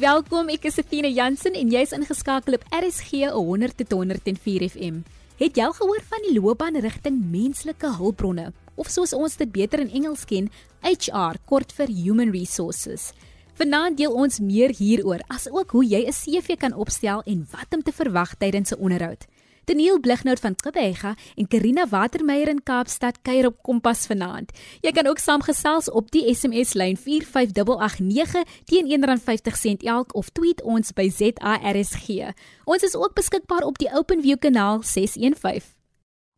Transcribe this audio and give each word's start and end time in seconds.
welkom. 0.00 0.50
Ek 0.52 0.66
is 0.68 0.76
Athena 0.80 1.08
Jansen 1.08 1.54
en 1.56 1.70
jy's 1.72 1.92
ingeskakel 1.96 2.56
op 2.58 2.64
RSG 2.74 3.30
100 3.32 3.76
tot 3.80 3.94
104 3.96 4.64
FM. 4.68 4.98
Het 5.40 5.56
jy 5.56 5.64
al 5.64 5.74
gehoor 5.76 6.02
van 6.10 6.24
die 6.26 6.34
loopbaanrigting 6.36 7.16
menslike 7.30 7.94
hulpbronne 7.96 8.50
of 8.76 8.90
soos 8.92 9.14
ons 9.16 9.38
dit 9.40 9.48
beter 9.52 9.80
in 9.80 9.92
Engels 9.96 10.26
ken, 10.28 10.50
HR, 10.84 11.40
kort 11.48 11.72
vir 11.76 11.92
Human 11.92 12.32
Resources? 12.34 13.12
Vanaand 13.56 13.96
deel 13.96 14.12
ons 14.12 14.40
meer 14.40 14.74
hieroor, 14.76 15.22
asook 15.32 15.72
hoe 15.72 15.84
jy 15.84 16.04
'n 16.04 16.12
CV 16.12 16.58
kan 16.60 16.74
opstel 16.74 17.22
en 17.24 17.46
wat 17.52 17.72
om 17.72 17.82
te 17.82 17.92
verwag 17.92 18.36
tydens 18.36 18.72
'n 18.72 18.80
onderhoud. 18.80 19.24
Daniel 19.66 19.98
Blignout 19.98 20.38
van 20.38 20.54
Gqeberha 20.54 21.16
en 21.34 21.48
Karina 21.50 21.88
Watermeyer 21.90 22.48
in 22.48 22.62
Kaapstad 22.62 23.16
kuier 23.26 23.48
op 23.48 23.56
Kompas 23.66 24.04
vanaand. 24.06 24.52
Jy 24.84 24.92
kan 24.94 25.10
ook 25.10 25.18
saamgesels 25.18 25.88
op 25.90 26.12
die 26.14 26.22
SMS 26.30 26.76
lyn 26.78 26.94
45889 26.94 28.62
teen 28.70 28.86
R1.50 28.94 29.82
elk 29.90 30.14
of 30.14 30.30
tweet 30.38 30.62
ons 30.62 30.94
by 30.94 31.08
ZARSG. 31.10 32.30
Ons 32.62 32.86
is 32.86 32.94
ook 32.94 33.18
beskikbaar 33.18 33.66
op 33.66 33.82
die 33.82 33.90
OpenView 33.90 34.38
kanaal 34.38 34.84
615. 34.86 35.74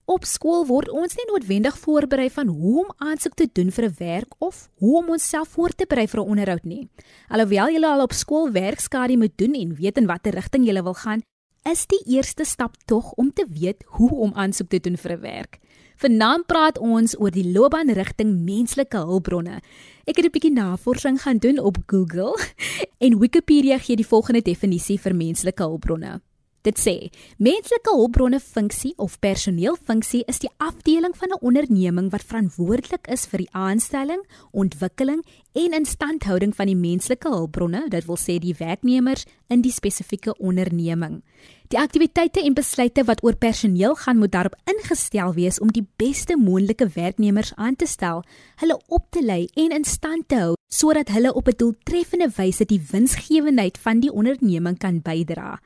Op 0.09 0.25
skool 0.25 0.65
word 0.65 0.89
ons 0.89 1.21
nie 1.21 1.29
noodwendig 1.29 1.77
voorberei 1.85 2.31
van 2.33 2.49
hoe 2.49 2.79
om 2.87 2.93
aansoek 2.97 3.35
te 3.37 3.51
doen 3.53 3.69
vir 3.69 3.85
'n 3.85 3.97
werk 3.99 4.33
of 4.39 4.69
hoe 4.81 4.97
om 5.05 5.11
onsself 5.11 5.49
voor 5.49 5.69
te 5.69 5.85
berei 5.85 6.09
vir 6.09 6.21
'n 6.21 6.29
onderhoud 6.29 6.65
nie. 6.65 6.89
Alhoewel 7.29 7.69
jy 7.69 7.85
al 7.85 8.03
op 8.03 8.13
skool 8.13 8.51
werkskade 8.51 9.17
moet 9.17 9.37
doen 9.37 9.53
en 9.55 9.75
weet 9.75 9.99
in 9.99 10.07
watter 10.07 10.33
rigting 10.33 10.65
jy 10.65 10.83
wil 10.83 10.95
gaan, 10.95 11.21
is 11.71 11.87
die 11.87 12.01
eerste 12.17 12.45
stap 12.45 12.77
tog 12.89 13.13
om 13.21 13.33
te 13.33 13.45
weet 13.49 13.85
hoe 13.99 14.11
om 14.11 14.33
aansoek 14.35 14.69
te 14.69 14.81
doen 14.81 14.97
vir 14.97 15.13
'n 15.13 15.21
werk. 15.21 15.59
Vanaand 15.97 16.47
praat 16.47 16.79
ons 16.79 17.17
oor 17.21 17.31
die 17.31 17.53
loopbaanrigting 17.53 18.45
menslike 18.45 18.97
hulpbronne. 18.97 19.61
Ek 20.07 20.17
het 20.17 20.25
'n 20.25 20.31
bietjie 20.31 20.53
navorsing 20.53 21.21
gaan 21.23 21.39
doen 21.39 21.59
op 21.59 21.77
Google 21.87 22.39
en 23.05 23.19
Wikipedia 23.19 23.79
gee 23.79 23.97
die 23.97 24.07
volgende 24.07 24.43
definisie 24.43 24.99
vir 24.99 25.15
menslike 25.15 25.63
hulpbronne. 25.63 26.21
Dit 26.69 26.77
sê: 26.77 27.09
Menslike 27.41 27.95
hulpbronne 27.97 28.41
funksie 28.45 28.93
of 29.01 29.15
personeelfunksie 29.25 30.27
is 30.29 30.41
die 30.43 30.51
afdeling 30.61 31.15
van 31.17 31.33
'n 31.33 31.41
onderneming 31.41 32.11
wat 32.13 32.29
verantwoordelik 32.29 33.09
is 33.09 33.25
vir 33.27 33.39
die 33.39 33.53
aanstelling, 33.53 34.21
ontwikkeling 34.53 35.23
en 35.53 35.73
instandhouding 35.73 36.53
van 36.57 36.67
die 36.67 36.77
menslike 36.77 37.29
hulpbronne, 37.29 37.89
dit 37.89 38.05
wil 38.05 38.17
sê 38.17 38.39
die 38.39 38.55
werknemers 38.59 39.25
in 39.49 39.63
die 39.63 39.73
spesifieke 39.73 40.37
onderneming. 40.37 41.23
Die 41.69 41.79
aktiwiteite 41.79 42.43
en 42.45 42.55
besluite 42.55 43.05
wat 43.05 43.23
oor 43.25 43.37
personeel 43.37 43.95
gaan 43.95 44.19
moet 44.19 44.33
daarop 44.33 44.57
ingestel 44.65 45.35
wees 45.35 45.61
om 45.61 45.73
die 45.73 45.87
beste 45.97 46.37
moontlike 46.37 46.89
werknemers 46.95 47.55
aan 47.57 47.77
te 47.77 47.87
stel, 47.87 48.25
hulle 48.57 48.81
op 48.89 49.11
te 49.11 49.25
lei 49.25 49.49
en 49.55 49.73
in 49.73 49.85
stand 49.85 50.29
te 50.29 50.35
hou 50.35 50.55
sodat 50.69 51.09
hulle 51.09 51.33
op 51.35 51.49
'n 51.49 51.57
doeltreffende 51.57 52.29
wyse 52.37 52.65
die 52.65 52.81
winsgewendheid 52.91 53.79
van 53.79 54.01
die 54.01 54.13
onderneming 54.13 54.79
kan 54.79 55.01
bydra. 55.01 55.61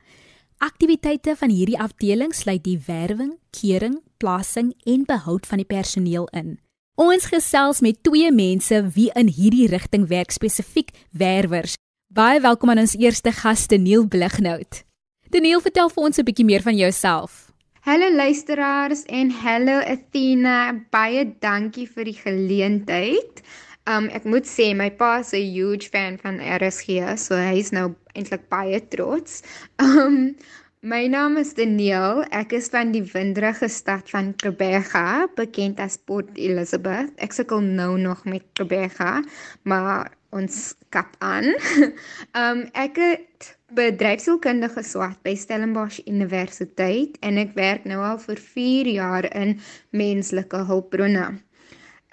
Aktiwiteite 0.63 1.33
van 1.35 1.51
hierdie 1.51 1.75
afdeling 1.75 2.31
sluit 2.31 2.61
die 2.63 2.77
werwing, 2.85 3.33
kering, 3.51 3.97
plasing 4.17 4.69
en 4.87 5.01
behoud 5.03 5.47
van 5.49 5.59
die 5.59 5.67
personeel 5.67 6.29
in. 6.31 6.53
Ons 6.95 7.25
gesels 7.27 7.81
met 7.83 7.99
twee 8.07 8.29
mense 8.31 8.79
wie 8.95 9.09
in 9.19 9.27
hierdie 9.27 9.67
rigting 9.67 10.05
werk 10.07 10.31
spesifiek 10.31 10.93
werwers. 11.11 11.75
Baie 12.07 12.39
welkom 12.39 12.71
aan 12.71 12.79
ons 12.85 12.95
eerste 12.95 13.33
gas, 13.35 13.65
Daniel 13.67 14.07
Blignout. 14.07 14.85
Daniel, 15.35 15.59
vertel 15.59 15.91
vir 15.91 16.03
ons 16.03 16.19
'n 16.19 16.27
bietjie 16.31 16.47
meer 16.47 16.63
van 16.63 16.77
jouself. 16.77 17.51
Hallo 17.81 18.07
luisteraars 18.15 19.03
en 19.11 19.31
hallo 19.31 19.83
Athena, 19.83 20.79
baie 20.89 21.35
dankie 21.39 21.87
vir 21.87 22.05
die 22.05 22.19
geleentheid. 22.23 23.43
Um 23.91 24.05
ek 24.15 24.23
moet 24.23 24.47
sê 24.47 24.69
my 24.79 24.87
pa 24.95 25.17
is 25.19 25.33
'n 25.35 25.43
huge 25.43 25.89
fan 25.91 26.15
van 26.23 26.39
RSG, 26.39 27.17
so 27.19 27.35
hy's 27.35 27.71
nou 27.75 27.89
eintlik 28.15 28.47
baie 28.53 28.79
trots. 28.95 29.41
Um 29.83 30.35
my 30.83 31.07
naam 31.07 31.35
is 31.37 31.53
Daniel. 31.53 32.23
Ek 32.31 32.53
is 32.53 32.69
van 32.71 32.93
die 32.95 33.03
winderige 33.03 33.67
stad 33.67 34.07
van 34.09 34.31
Gqeberha, 34.39 35.27
bekend 35.35 35.79
as 35.83 35.97
Port 35.97 36.31
Elizabeth. 36.35 37.11
Ek 37.19 37.35
sukkel 37.35 37.59
nou 37.59 37.97
nog 37.99 38.23
met 38.23 38.47
Gqeberha, 38.55 39.21
maar 39.63 40.11
ons 40.31 40.75
kap 40.95 41.19
aan. 41.19 41.51
um 42.45 42.63
ek 42.71 43.03
het 43.03 43.53
bedryfsielkundige 43.75 44.79
geswat 44.79 45.19
by 45.27 45.35
Stellenbosch 45.35 45.99
Universiteit 46.07 47.19
en 47.19 47.35
ek 47.41 47.51
werk 47.59 47.83
nou 47.89 47.99
al 47.99 48.19
vir 48.29 48.39
4 48.39 48.95
jaar 48.95 49.27
in 49.35 49.57
menslike 49.91 50.63
hulpbronne. 50.71 51.33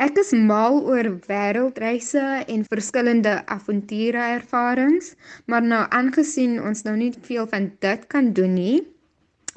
Ek 0.00 0.16
is 0.16 0.30
mal 0.32 0.78
oor 0.88 1.04
wêreldreise 1.28 2.22
en 2.48 2.62
verskillende 2.72 3.34
avonture 3.52 4.22
ervarings, 4.38 5.10
maar 5.44 5.60
nou 5.60 5.82
aangesien 5.92 6.54
ons 6.64 6.86
nou 6.86 6.94
nie 6.96 7.10
veel 7.26 7.44
van 7.50 7.66
dit 7.84 8.06
kan 8.08 8.30
doen 8.32 8.54
nie, 8.56 8.78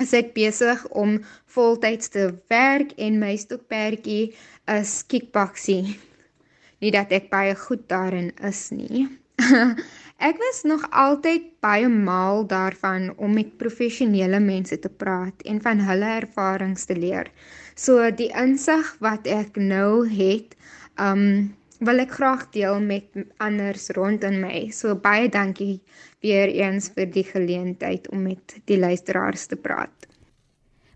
is 0.03 0.11
ek 0.19 0.33
besig 0.35 0.83
om 0.91 1.15
voltyds 1.55 2.11
te 2.11 2.25
werk 2.51 2.91
en 2.99 3.21
my 3.21 3.37
stokperdjie 3.39 4.33
is 4.75 4.97
kickboxing. 5.07 5.93
Nie 6.83 6.91
dat 6.91 7.15
ek 7.15 7.31
baie 7.31 7.55
goed 7.55 7.87
daarin 7.87 8.33
is 8.43 8.65
nie. 8.75 9.07
ek 10.23 10.39
was 10.39 10.61
nog 10.63 10.85
altyd 10.95 11.49
baie 11.63 11.89
mal 11.89 12.45
daarvan 12.47 13.09
om 13.17 13.33
met 13.35 13.57
professionele 13.59 14.39
mense 14.39 14.79
te 14.79 14.89
praat 14.89 15.43
en 15.49 15.59
van 15.61 15.83
hulle 15.83 16.11
ervarings 16.21 16.87
te 16.87 16.95
leer. 16.95 17.27
So 17.75 18.07
die 18.11 18.29
insig 18.31 18.93
wat 19.03 19.27
ek 19.27 19.59
nou 19.59 20.07
het, 20.07 20.55
um 20.95 21.51
wil 21.83 21.99
ek 21.99 22.13
graag 22.15 22.45
deel 22.55 22.79
met 22.79 23.09
anders 23.43 23.89
rondom 23.97 24.39
my. 24.45 24.69
So 24.71 24.95
baie 24.95 25.27
dankie 25.27 25.81
weer 26.23 26.47
eens 26.47 26.87
vir 26.95 27.09
die 27.11 27.25
geleentheid 27.27 28.07
om 28.13 28.23
met 28.29 28.55
die 28.71 28.79
luisteraars 28.79 29.49
te 29.51 29.59
praat. 29.59 30.07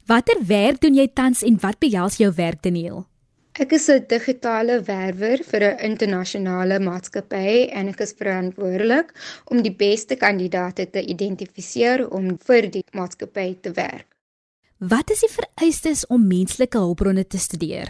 Watter 0.07 0.39
werk 0.47 0.79
doen 0.79 0.95
jy 0.95 1.09
tans 1.11 1.43
en 1.43 1.59
wat 1.59 1.81
behels 1.83 2.21
jou 2.21 2.31
werk 2.37 2.63
Daniel? 2.63 3.03
Ek 3.57 3.71
is 3.73 3.87
'n 3.89 4.05
digitale 4.05 4.75
werwer 4.85 5.41
vir 5.51 5.63
'n 5.65 5.79
internasionale 5.89 6.77
maatskappy 6.79 7.73
en 7.73 7.87
ek 7.89 8.01
is 8.05 8.13
verantwoordelik 8.13 9.09
om 9.49 9.63
die 9.65 9.73
beste 9.73 10.15
kandidaate 10.15 10.85
te 10.89 11.01
identifiseer 11.01 12.05
om 12.09 12.37
vir 12.37 12.69
die 12.69 12.83
maatskappy 12.93 13.57
te 13.61 13.71
werk. 13.71 14.05
Wat 14.77 15.09
is 15.09 15.25
die 15.25 15.33
vereistes 15.39 16.05
om 16.05 16.27
menslike 16.27 16.77
hulpbronne 16.77 17.25
te 17.25 17.37
studeer? 17.37 17.89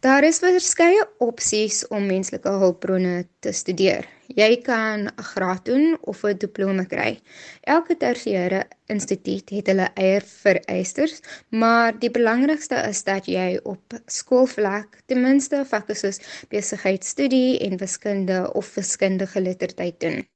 Daar 0.00 0.24
is 0.24 0.38
verskeie 0.40 1.02
opsies 1.20 1.82
om 1.92 2.06
menslike 2.08 2.48
hulpbronne 2.48 3.26
te 3.44 3.50
studeer. 3.52 4.06
Jy 4.32 4.62
kan 4.64 5.10
'n 5.12 5.22
graad 5.32 5.64
doen 5.64 5.98
of 6.00 6.22
'n 6.24 6.38
diploma 6.38 6.84
kry. 6.84 7.20
Elke 7.60 7.96
tersiêre 7.96 8.62
instituut 8.86 9.50
het 9.50 9.66
hulle 9.66 9.90
eie 9.94 10.20
vereistes, 10.20 11.20
maar 11.48 11.98
die 11.98 12.10
belangrikste 12.10 12.76
is 12.88 13.04
dat 13.04 13.26
jy 13.26 13.60
op 13.62 14.00
skoolvlak 14.06 15.02
ten 15.06 15.20
minste 15.20 15.64
vakke 15.64 15.94
soos 15.94 16.18
besigheidstudie 16.48 17.58
en 17.58 17.76
wiskunde 17.76 18.52
of 18.54 18.74
wiskundige 18.74 19.32
geletterdheid 19.32 20.00
doen. 20.00 20.26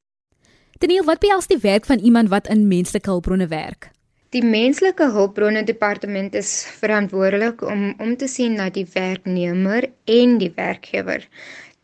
Daniel, 0.79 1.05
wat 1.05 1.19
behels 1.19 1.47
die 1.47 1.59
werk 1.59 1.85
van 1.87 1.99
iemand 1.99 2.29
wat 2.29 2.47
in 2.49 2.69
menslike 2.69 3.11
hulpbronne 3.11 3.47
werk? 3.47 3.91
Die 4.34 4.43
menslike 4.43 5.06
hulpbronne 5.15 5.61
departement 5.62 6.34
is 6.34 6.49
verantwoordelik 6.81 7.61
om 7.62 7.84
om 8.03 8.17
te 8.19 8.27
sien 8.27 8.56
na 8.59 8.65
die 8.77 8.87
werknemer 8.95 9.87
en 10.11 10.33
die 10.41 10.49
werkgewer. 10.56 11.22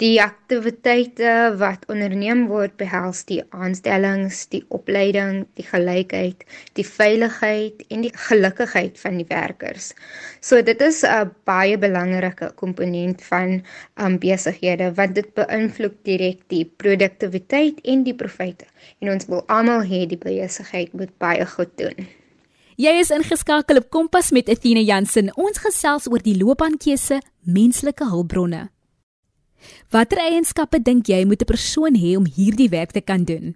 Die 0.02 0.16
aktiwiteite 0.24 1.36
wat 1.60 1.86
onderneem 1.94 2.42
word 2.50 2.74
behels 2.80 3.22
die 3.30 3.38
aanstellings, 3.54 4.42
die 4.50 4.64
opleiding, 4.80 5.44
die 5.60 5.68
gelykheid, 5.68 6.42
die 6.74 6.88
veiligheid 6.90 7.86
en 7.86 8.02
die 8.08 8.12
gelukigheid 8.26 8.98
van 8.98 9.22
die 9.22 9.28
werkers. 9.30 9.92
So 10.40 10.58
dit 10.58 10.82
is 10.90 11.04
'n 11.06 11.30
baie 11.46 11.78
belangrike 11.78 12.50
komponent 12.56 13.22
van 13.30 13.60
um, 13.94 14.18
besighede 14.18 14.90
want 14.98 15.14
dit 15.14 15.34
beïnvloed 15.38 16.02
direk 16.02 16.42
die 16.48 16.64
produktiwiteit 16.64 17.78
en 17.84 18.02
die 18.02 18.20
profite. 18.24 18.66
En 18.98 19.14
ons 19.14 19.26
wil 19.26 19.46
almal 19.46 19.86
hê 19.86 20.06
die 20.06 20.24
besigheid 20.30 20.92
moet 20.92 21.14
baie 21.18 21.46
goed 21.46 21.78
doen. 21.78 22.10
Jy 22.80 22.94
is 22.96 23.10
ingeskakel 23.12 23.76
op 23.76 23.90
Kompas 23.92 24.30
met 24.32 24.48
Athena 24.48 24.80
Jansen. 24.80 25.26
Ons 25.36 25.58
gesels 25.60 26.06
oor 26.08 26.22
die 26.24 26.32
loopbaankeuse 26.38 27.18
menslike 27.44 28.06
hulpbronne. 28.08 28.60
Watter 29.92 30.22
eienskappe 30.22 30.80
dink 30.80 31.10
jy 31.12 31.26
moet 31.28 31.42
'n 31.42 31.50
persoon 31.50 31.98
hê 32.00 32.16
om 32.16 32.24
hierdie 32.24 32.70
werk 32.72 32.92
te 32.96 33.02
kan 33.02 33.24
doen? 33.24 33.52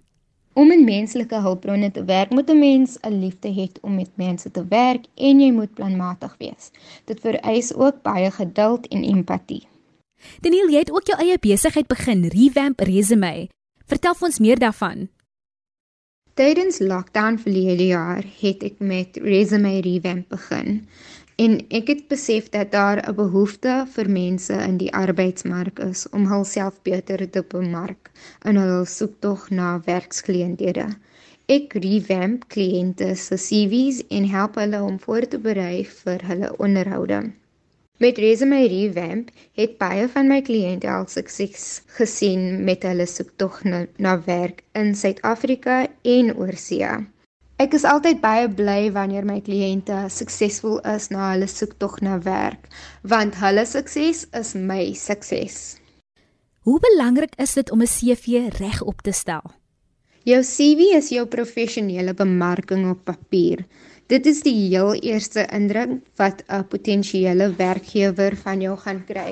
Om 0.53 0.71
in 0.71 0.85
menslike 0.85 1.41
hulpbronne 1.41 1.91
te 1.91 2.05
werk, 2.05 2.29
moet 2.29 2.49
'n 2.49 2.59
mens 2.59 2.99
'n 3.01 3.19
liefde 3.21 3.49
hê 3.49 3.67
om 3.81 3.95
met 3.95 4.11
mense 4.15 4.51
te 4.51 4.63
werk 4.69 5.05
en 5.15 5.39
jy 5.39 5.51
moet 5.51 5.73
planmatig 5.73 6.35
wees. 6.37 6.71
Dit 7.05 7.19
vereis 7.19 7.73
ook 7.73 8.03
baie 8.03 8.31
geduld 8.31 8.87
en 8.87 9.03
empatie. 9.03 9.67
Daniel, 10.41 10.69
jy 10.69 10.79
het 10.79 10.91
ook 10.91 11.07
jou 11.07 11.19
eie 11.19 11.39
besigheid 11.39 11.87
begin, 11.87 12.27
Revamp 12.27 12.79
Resume. 12.79 13.49
Vertel 13.85 14.13
ons 14.21 14.39
meer 14.39 14.59
daarvan. 14.59 15.09
Tydens 16.35 16.79
lockdown 16.79 17.37
verlede 17.39 17.85
jaar 17.87 18.25
het 18.41 18.63
ek 18.67 18.81
met 18.83 19.15
resume 19.23 19.69
revamp 19.85 20.33
begin 20.33 20.81
en 21.43 21.53
ek 21.79 21.91
het 21.93 22.01
besef 22.11 22.49
dat 22.55 22.73
daar 22.73 22.99
'n 23.03 23.15
behoefte 23.19 23.75
vir 23.93 24.09
mense 24.17 24.57
in 24.65 24.75
die 24.81 24.89
arbeidsmark 25.03 25.79
is 25.85 26.01
om 26.09 26.27
hulself 26.33 26.81
beter 26.89 27.23
te 27.37 27.43
bemark 27.53 28.11
in 28.51 28.59
hul 28.63 28.83
soektog 28.95 29.47
na 29.49 29.69
werksgeleenthede. 29.87 30.87
Ek 31.57 31.79
revamp 31.87 32.43
kliënte 32.57 33.15
se 33.15 33.39
CV's 33.47 34.03
en 34.09 34.27
help 34.35 34.59
hulle 34.59 34.83
om 34.83 34.99
voor 34.99 35.27
te 35.31 35.39
berei 35.39 35.85
vir 36.03 36.27
hulle 36.33 36.51
onderhoude. 36.57 37.23
Met 37.97 38.17
Resume 38.17 38.67
Revamp 38.67 39.29
het 39.55 39.77
baie 39.79 40.07
van 40.11 40.27
my 40.27 40.41
kliënte 40.43 40.89
al 40.91 41.05
sukses 41.07 41.79
gesien 41.95 42.65
met 42.67 42.83
hulle 42.83 43.05
soektog 43.07 43.61
na, 43.63 43.85
na 43.95 44.17
werk 44.25 44.65
in 44.75 44.91
Suid-Afrika 44.99 45.85
en 46.03 46.33
oorsee. 46.35 46.89
Ek 47.55 47.77
is 47.77 47.87
altyd 47.87 48.19
baie 48.19 48.49
bly 48.51 48.91
wanneer 48.91 49.23
my 49.23 49.39
kliënte 49.39 50.01
suksesvol 50.11 50.81
is 50.91 51.07
na 51.15 51.29
hulle 51.31 51.47
soektog 51.47 52.01
na 52.03 52.19
werk, 52.25 52.67
want 53.07 53.39
hulle 53.39 53.63
sukses 53.63 54.25
is 54.35 54.51
my 54.59 54.91
sukses. 54.91 55.77
Hoe 56.67 56.81
belangrik 56.83 57.39
is 57.39 57.55
dit 57.55 57.71
om 57.71 57.79
'n 57.79 57.87
CV 57.87 58.51
reg 58.59 58.81
op 58.83 59.01
te 59.07 59.15
stel? 59.15 59.55
Jou 60.25 60.41
CV 60.43 60.97
is 60.97 61.09
jou 61.09 61.25
professionele 61.25 62.13
bemarking 62.13 62.89
op 62.89 63.05
papier. 63.05 63.63
Dit 64.05 64.27
is 64.29 64.43
die 64.45 64.53
heel 64.53 64.91
eerste 65.01 65.47
indruk 65.49 65.95
wat 66.21 66.43
'n 66.45 66.67
potensiële 66.69 67.47
werkgewer 67.57 68.35
van 68.37 68.61
jou 68.61 68.77
gaan 68.77 69.01
kry. 69.05 69.31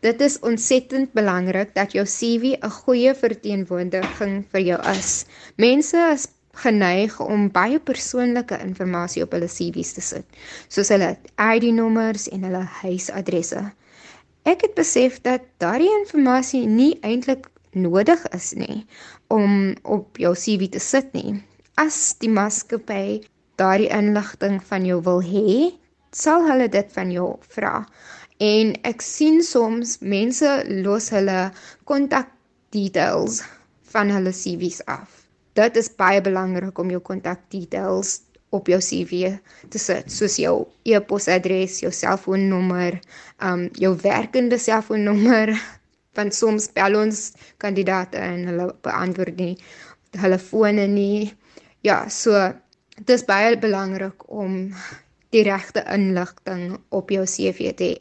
Dit 0.00 0.20
is 0.20 0.38
ontsettend 0.40 1.12
belangrik 1.12 1.70
dat 1.74 1.92
jou 1.92 2.04
CV 2.04 2.58
'n 2.58 2.70
goeie 2.70 3.14
verteenwoordiging 3.14 4.44
vir 4.50 4.60
jou 4.60 4.80
is. 4.90 5.24
Mense 5.56 6.10
is 6.14 6.26
geneig 6.52 7.20
om 7.20 7.50
baie 7.50 7.78
persoonlike 7.78 8.58
inligting 8.58 9.22
op 9.22 9.32
hulle 9.32 9.46
CV's 9.46 9.92
te 9.92 10.00
sit, 10.00 10.26
soos 10.68 10.88
hulle 10.88 11.16
ID-nommers 11.38 12.28
en 12.28 12.42
hulle 12.42 12.66
huisadresse. 12.82 13.72
Ek 14.42 14.60
het 14.66 14.74
besef 14.74 15.20
dat 15.20 15.46
daardie 15.62 15.94
inligting 16.00 16.66
nie 16.66 16.98
eintlik 17.02 17.46
nodig 17.70 18.26
is 18.34 18.52
nie 18.52 18.86
om 19.28 19.76
op 19.82 20.16
jou 20.16 20.34
CV 20.34 20.68
te 20.68 20.82
sit 20.82 21.12
nie. 21.12 21.42
As 21.74 22.16
die 22.18 22.30
maatskappy 22.30 23.22
daardie 23.60 23.90
inligting 23.94 24.58
van 24.70 24.86
jou 24.86 25.00
wil 25.06 25.20
hê, 25.24 25.72
sal 26.14 26.46
hulle 26.48 26.68
dit 26.72 26.92
van 26.94 27.12
jou 27.12 27.28
vra. 27.54 27.82
En 28.42 28.72
ek 28.86 29.02
sien 29.02 29.40
soms 29.42 29.98
mense 30.00 30.50
los 30.86 31.10
hulle 31.14 31.48
kontak 31.90 32.30
details 32.74 33.42
van 33.92 34.12
hulle 34.14 34.32
CV's 34.32 34.80
af. 34.86 35.24
Dit 35.58 35.76
is 35.80 35.90
baie 35.90 36.20
belangrik 36.22 36.78
om 36.78 36.92
jou 36.92 37.00
kontak 37.02 37.42
details 37.50 38.20
op 38.54 38.68
jou 38.70 38.78
CV 38.80 39.34
te 39.68 39.80
sit, 39.80 40.06
soos 40.08 40.38
jou 40.40 40.68
e-posadres, 40.88 41.82
jou 41.82 41.90
selfoonnommer, 41.92 42.96
um 43.44 43.66
jou 43.76 43.92
werkende 44.04 44.56
selfoonnommer, 44.60 45.52
want 46.16 46.34
soms 46.34 46.70
bel 46.74 46.96
ons 46.98 47.28
kandidate 47.62 48.18
en 48.22 48.46
hulle 48.48 48.70
beantwoord 48.86 49.36
nie 49.42 49.54
hulle 50.16 50.38
fone 50.38 50.86
nie. 50.88 51.34
Ja, 51.84 52.08
so 52.08 52.32
dit 52.98 53.14
is 53.14 53.24
baie 53.24 53.56
belangrik 53.58 54.26
om 54.30 54.74
die 55.34 55.42
regte 55.46 55.84
inligting 55.92 56.78
op 56.88 57.10
jou 57.10 57.24
CV 57.26 57.72
te 57.76 57.90
hê. 57.92 57.98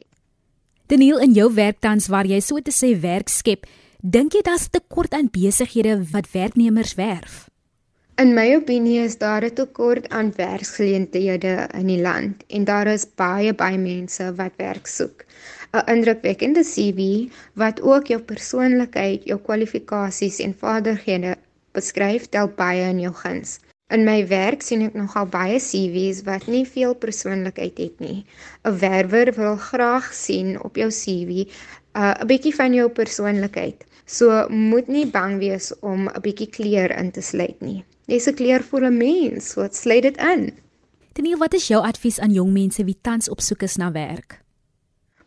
Daniel 0.87 1.19
in 1.19 1.33
jou 1.35 1.49
werk 1.53 1.81
tans 1.83 2.07
waar 2.07 2.25
jy 2.25 2.39
so 2.41 2.63
te 2.63 2.71
sê 2.71 2.93
werk 3.03 3.29
skep, 3.29 3.67
dink 3.99 4.33
jy 4.33 4.41
daar's 4.47 4.69
tekort 4.71 5.13
aan 5.13 5.27
besighede 5.31 5.97
wat 6.13 6.31
werknemers 6.31 6.95
werf? 6.95 7.47
In 8.17 8.31
my 8.33 8.47
opinie 8.55 9.01
is 9.03 9.17
daar 9.17 9.43
'n 9.45 9.53
tekort 9.53 10.09
aan 10.09 10.31
werksgeleenthede 10.37 11.69
in 11.73 11.87
die 11.87 12.01
land 12.01 12.43
en 12.47 12.63
daar 12.65 12.87
is 12.87 13.05
baie 13.05 13.53
baie 13.53 13.77
mense 13.77 14.33
wat 14.35 14.53
werk 14.57 14.87
soek. 14.87 15.25
'n 15.73 15.85
indrukwekkende 15.93 16.63
CV 16.63 17.29
wat 17.53 17.81
ook 17.81 18.07
jou 18.07 18.21
persoonlikheid, 18.21 19.23
jou 19.23 19.39
kwalifikasies 19.39 20.39
en 20.39 20.55
vaardighede 20.63 21.35
beskryf 21.71 22.29
tel 22.29 22.47
baie 22.47 22.89
in 22.89 22.99
jou 22.99 23.13
guns. 23.13 23.59
In 23.87 24.03
my 24.03 24.25
werk 24.27 24.65
sien 24.67 24.81
ek 24.83 24.95
nogal 24.99 25.29
baie 25.31 25.59
CV's 25.63 26.25
wat 26.27 26.49
nie 26.51 26.65
veel 26.67 26.91
persoonlikheid 26.99 27.77
het 27.79 28.01
nie. 28.03 28.25
'n 28.67 28.73
Werwer 28.81 29.29
wil 29.37 29.55
graag 29.55 30.09
sien 30.13 30.57
op 30.59 30.75
jou 30.75 30.89
CV 30.91 31.45
uh, 31.95 32.15
'n 32.19 32.27
bietjie 32.27 32.51
van 32.55 32.73
jou 32.75 32.89
persoonlikheid. 32.89 33.85
So 34.05 34.47
moet 34.49 34.87
nie 34.91 35.05
bang 35.05 35.37
wees 35.39 35.71
om 35.79 36.09
'n 36.11 36.21
bietjie 36.21 36.49
kleur 36.57 36.91
in 36.99 37.11
te 37.11 37.21
sluit 37.21 37.61
nie. 37.61 37.85
Jy's 38.11 38.27
'n 38.27 38.35
kleurvolle 38.35 38.91
mens, 38.91 39.51
so 39.55 39.67
sluit 39.71 40.03
dit 40.03 40.17
in. 40.17 40.51
Daniel, 41.13 41.39
wat 41.39 41.53
is 41.53 41.67
jou 41.67 41.79
advies 41.79 42.19
aan 42.19 42.33
jong 42.33 42.51
mense 42.51 42.83
wie 42.83 42.99
tans 43.01 43.29
op 43.29 43.39
soek 43.39 43.63
is 43.63 43.77
na 43.77 43.91
werk? 43.91 44.43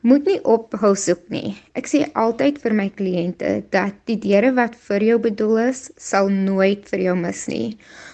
moet 0.00 0.24
nie 0.24 0.38
ophou 0.48 0.94
soek 0.96 1.26
nie. 1.32 1.54
Ek 1.76 1.88
sê 1.90 2.06
altyd 2.18 2.60
vir 2.62 2.74
my 2.76 2.86
kliënte 2.96 3.50
dat 3.74 3.98
die 4.08 4.16
deure 4.20 4.52
wat 4.56 4.76
vir 4.88 5.04
jou 5.10 5.18
bedoel 5.26 5.58
is, 5.66 5.88
sal 6.00 6.30
nooit 6.32 6.86
vir 6.88 7.04
jou 7.10 7.16
mis 7.20 7.42
nie. 7.52 7.66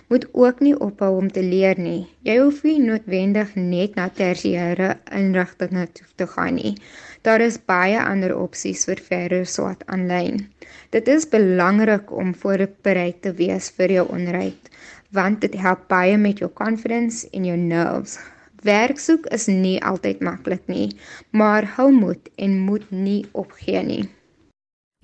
Moet 0.07 0.27
ook 0.33 0.61
nie 0.61 0.75
ophou 0.79 1.17
om 1.19 1.31
te 1.33 1.43
leer 1.43 1.79
nie. 1.83 2.07
Jy 2.23 2.37
hoef 2.39 2.61
nie 2.63 2.79
noodwendig 2.79 3.55
net 3.59 3.97
na 3.99 4.07
tersiêre 4.15 4.93
inrigtinge 5.11 5.89
toe 5.99 6.07
te 6.15 6.29
gaan 6.31 6.55
nie. 6.61 6.77
Daar 7.27 7.43
is 7.43 7.59
baie 7.59 7.99
ander 7.99 8.37
opsies 8.39 8.85
vir 8.87 9.03
verder 9.03 9.49
swaat 9.51 9.83
aanlyn. 9.91 10.45
Dit 10.95 11.11
is 11.11 11.27
belangrik 11.33 12.13
om 12.15 12.31
voorberei 12.39 13.11
te 13.21 13.33
wees 13.35 13.73
vir 13.75 13.97
jou 13.97 14.07
onderhoud, 14.15 14.71
want 15.11 15.43
dit 15.43 15.59
help 15.59 15.89
baie 15.91 16.15
met 16.17 16.39
jou 16.39 16.51
confidence 16.55 17.27
en 17.35 17.51
jou 17.51 17.57
nerves. 17.59 18.21
Werk 18.63 19.03
soek 19.03 19.27
is 19.35 19.49
nie 19.51 19.77
altyd 19.83 20.23
maklik 20.23 20.63
nie, 20.71 20.93
maar 21.31 21.67
hou 21.77 21.91
moed 21.91 22.31
en 22.39 22.59
moet 22.69 22.87
nie 22.91 23.25
opgee 23.33 23.83
nie. 23.83 24.05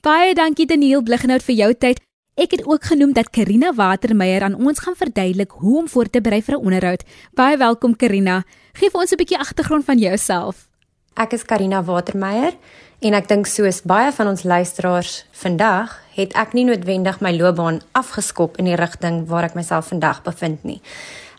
Baie 0.02 0.34
dankie 0.34 0.66
Daniel 0.66 1.02
Blighnout 1.02 1.42
vir 1.46 1.58
jou 1.58 1.74
tyd. 1.74 2.02
Ek 2.32 2.50
het 2.50 2.64
ook 2.64 2.84
genoem 2.88 3.12
dat 3.12 3.28
Karina 3.30 3.74
Watermeyer 3.76 4.42
aan 4.42 4.54
ons 4.54 4.78
gaan 4.78 4.96
verduidelik 4.96 5.50
hoe 5.50 5.78
om 5.78 5.88
voor 5.88 6.08
te 6.10 6.20
berei 6.20 6.42
vir 6.42 6.54
'n 6.54 6.64
onderhoud. 6.64 7.04
Baie 7.34 7.56
welkom 7.56 7.96
Karina. 7.96 8.42
Geef 8.72 8.94
ons 8.94 9.12
'n 9.12 9.16
bietjie 9.16 9.38
agtergrond 9.38 9.84
van 9.84 9.98
jouself. 9.98 10.68
Ek 11.14 11.32
is 11.32 11.44
Karina 11.44 11.84
Watermeyer 11.84 12.52
en 12.98 13.14
ek 13.14 13.28
dink 13.28 13.46
soos 13.46 13.82
baie 13.82 14.12
van 14.12 14.26
ons 14.26 14.42
luisteraars 14.42 15.26
vandag, 15.30 16.00
het 16.14 16.32
ek 16.32 16.52
nie 16.52 16.64
noodwendig 16.64 17.20
my 17.20 17.36
loopbaan 17.36 17.80
afgeskop 17.92 18.56
in 18.56 18.64
die 18.64 18.76
rigting 18.76 19.26
waar 19.26 19.44
ek 19.44 19.54
myself 19.54 19.86
vandag 19.86 20.22
bevind 20.22 20.64
nie. 20.64 20.80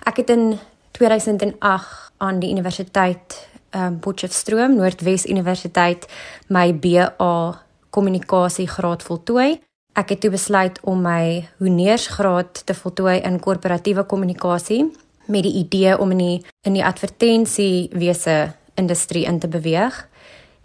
Ek 0.06 0.18
het 0.18 0.30
in 0.30 0.60
2008 0.92 2.12
aan 2.18 2.40
die 2.40 2.50
Universiteit 2.50 3.48
um, 3.72 4.00
Potchefstroom, 4.00 4.76
Noordwes 4.76 5.26
Universiteit, 5.26 6.06
my 6.48 6.74
BA 6.74 7.64
kommunikasie 7.90 8.68
graad 8.68 9.04
voltooi. 9.04 9.60
Ek 9.94 10.10
het 10.10 10.24
toe 10.24 10.32
besluit 10.34 10.80
om 10.90 11.04
my 11.06 11.44
honeursgraad 11.62 12.64
te 12.66 12.74
voltooi 12.74 13.20
in 13.22 13.40
korporatiewe 13.40 14.04
kommunikasie 14.10 14.88
met 15.30 15.46
die 15.46 15.54
idee 15.60 15.94
om 16.02 16.12
in 16.16 16.24
die 16.24 16.40
in 16.66 16.74
die 16.74 16.86
advertensiewese 16.86 18.54
industrie 18.76 19.26
in 19.30 19.40
te 19.40 19.48
beweeg. 19.48 20.08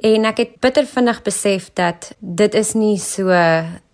En 0.01 0.25
ek 0.25 0.41
het 0.41 0.55
bitter 0.65 0.87
vinnig 0.87 1.21
besef 1.27 1.69
dat 1.75 2.13
dit 2.19 2.55
is 2.55 2.73
nie 2.73 2.97
so 3.03 3.29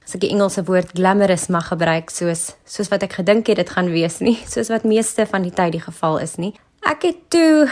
as 0.04 0.14
ek 0.14 0.22
die 0.22 0.30
Engelse 0.36 0.62
woord 0.68 0.92
glamorous 0.94 1.48
mag 1.50 1.66
gebruik 1.72 2.12
soos 2.14 2.52
soos 2.68 2.92
wat 2.92 3.02
ek 3.02 3.18
gedink 3.18 3.50
het 3.50 3.58
dit 3.58 3.74
gaan 3.74 3.90
wees 3.90 4.20
nie, 4.22 4.36
soos 4.52 4.70
wat 4.70 4.86
meeste 4.86 5.26
van 5.26 5.42
die 5.42 5.54
tyd 5.54 5.74
die 5.74 5.82
geval 5.82 6.20
is 6.22 6.38
nie. 6.38 6.52
Ek 6.86 7.08
het 7.08 7.26
toe 7.34 7.66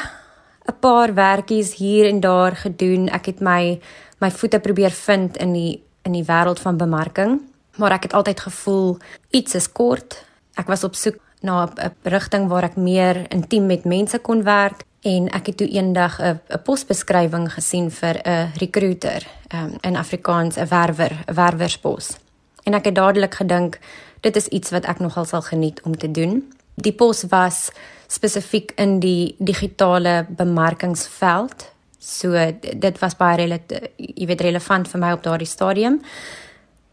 'n 0.67 0.79
paar 0.81 1.15
werkies 1.15 1.75
hier 1.79 2.09
en 2.11 2.21
daar 2.21 2.57
gedoen. 2.57 3.09
Ek 3.09 3.27
het 3.27 3.41
my 3.41 3.79
my 4.19 4.31
voete 4.31 4.59
probeer 4.59 4.91
vind 4.91 5.37
in 5.37 5.53
die 5.53 5.83
in 6.03 6.13
die 6.13 6.25
wêreld 6.27 6.59
van 6.59 6.77
bemarking, 6.77 7.41
maar 7.77 7.93
ek 7.93 8.03
het 8.03 8.15
altyd 8.15 8.41
gevoel 8.41 8.99
iets 9.31 9.55
is 9.55 9.73
kort. 9.73 10.25
Ek 10.55 10.67
was 10.67 10.85
op 10.85 10.95
soek 10.95 11.17
na 11.41 11.67
'n 11.67 11.95
rigting 12.03 12.49
waar 12.49 12.65
ek 12.65 12.77
meer 12.77 13.27
intiem 13.29 13.67
met 13.67 13.85
mense 13.85 14.19
kon 14.19 14.43
werk. 14.43 14.85
En 15.03 15.29
ek 15.29 15.47
het 15.47 15.57
toe 15.57 15.69
eendag 15.69 16.21
'n 16.21 16.41
'n 16.49 16.63
posbeskrywing 16.63 17.53
gesien 17.53 17.91
vir 17.91 18.21
'n 18.25 18.53
recruiter 18.57 19.27
um, 19.55 19.77
in 19.81 19.97
Afrikaans 19.97 20.57
'n 20.57 20.69
werwer 20.69 21.25
werwerspos 21.27 22.23
en 22.63 22.75
ek 22.79 22.91
het 22.91 22.99
dadelik 22.99 23.35
gedink 23.41 23.79
dit 24.23 24.37
is 24.37 24.47
iets 24.55 24.71
wat 24.71 24.87
ek 24.91 25.03
nogal 25.03 25.27
sal 25.27 25.43
geniet 25.43 25.81
om 25.83 25.97
te 25.99 26.11
doen. 26.11 26.43
Die 26.75 26.95
pos 26.95 27.25
was 27.31 27.71
spesifiek 28.07 28.73
in 28.81 29.01
die 29.01 29.35
digitale 29.39 30.27
bemarkingsveld. 30.29 31.67
So 31.99 32.39
dit 32.61 32.99
was 33.03 33.17
baie 33.19 33.61
jy 33.97 34.27
weet 34.27 34.41
relevant 34.41 34.89
vir 34.89 35.01
my 35.01 35.13
op 35.13 35.23
daardie 35.23 35.49
stadium 35.49 36.01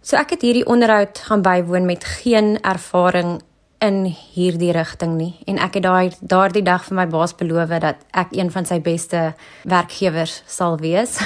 so 0.01 0.17
ek 0.17 0.35
het 0.35 0.45
hierdie 0.45 0.65
onderhoud 0.65 1.19
gaan 1.27 1.43
bywoon 1.45 1.85
met 1.85 2.03
geen 2.03 2.57
ervaring 2.61 3.39
in 3.79 4.03
hierdie 4.11 4.71
rigting 4.75 5.15
nie 5.15 5.33
en 5.47 5.59
ek 5.63 5.79
het 5.79 5.85
daai 5.87 6.15
daardie 6.19 6.63
dag 6.63 6.83
vir 6.87 6.97
my 6.99 7.07
baas 7.11 7.35
beloof 7.39 7.71
dat 7.79 8.03
ek 8.11 8.35
een 8.35 8.51
van 8.51 8.67
sy 8.67 8.79
beste 8.83 9.33
werkgewers 9.63 10.41
sal 10.47 10.77
wees. 10.81 11.19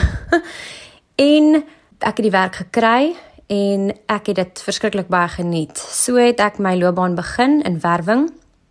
en 1.33 1.63
ek 2.03 2.19
het 2.19 2.25
die 2.25 2.33
werk 2.33 2.59
gekry 2.61 3.13
en 3.53 3.91
ek 4.11 4.31
het 4.31 4.39
dit 4.39 4.63
verskriklik 4.65 5.09
baie 5.11 5.29
geniet. 5.33 5.77
So 5.77 6.17
het 6.21 6.41
ek 6.43 6.59
my 6.61 6.75
loopbaan 6.77 7.17
begin 7.17 7.61
in 7.65 7.79
werwing 7.83 8.29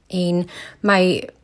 en 0.09 0.47
my 0.83 1.03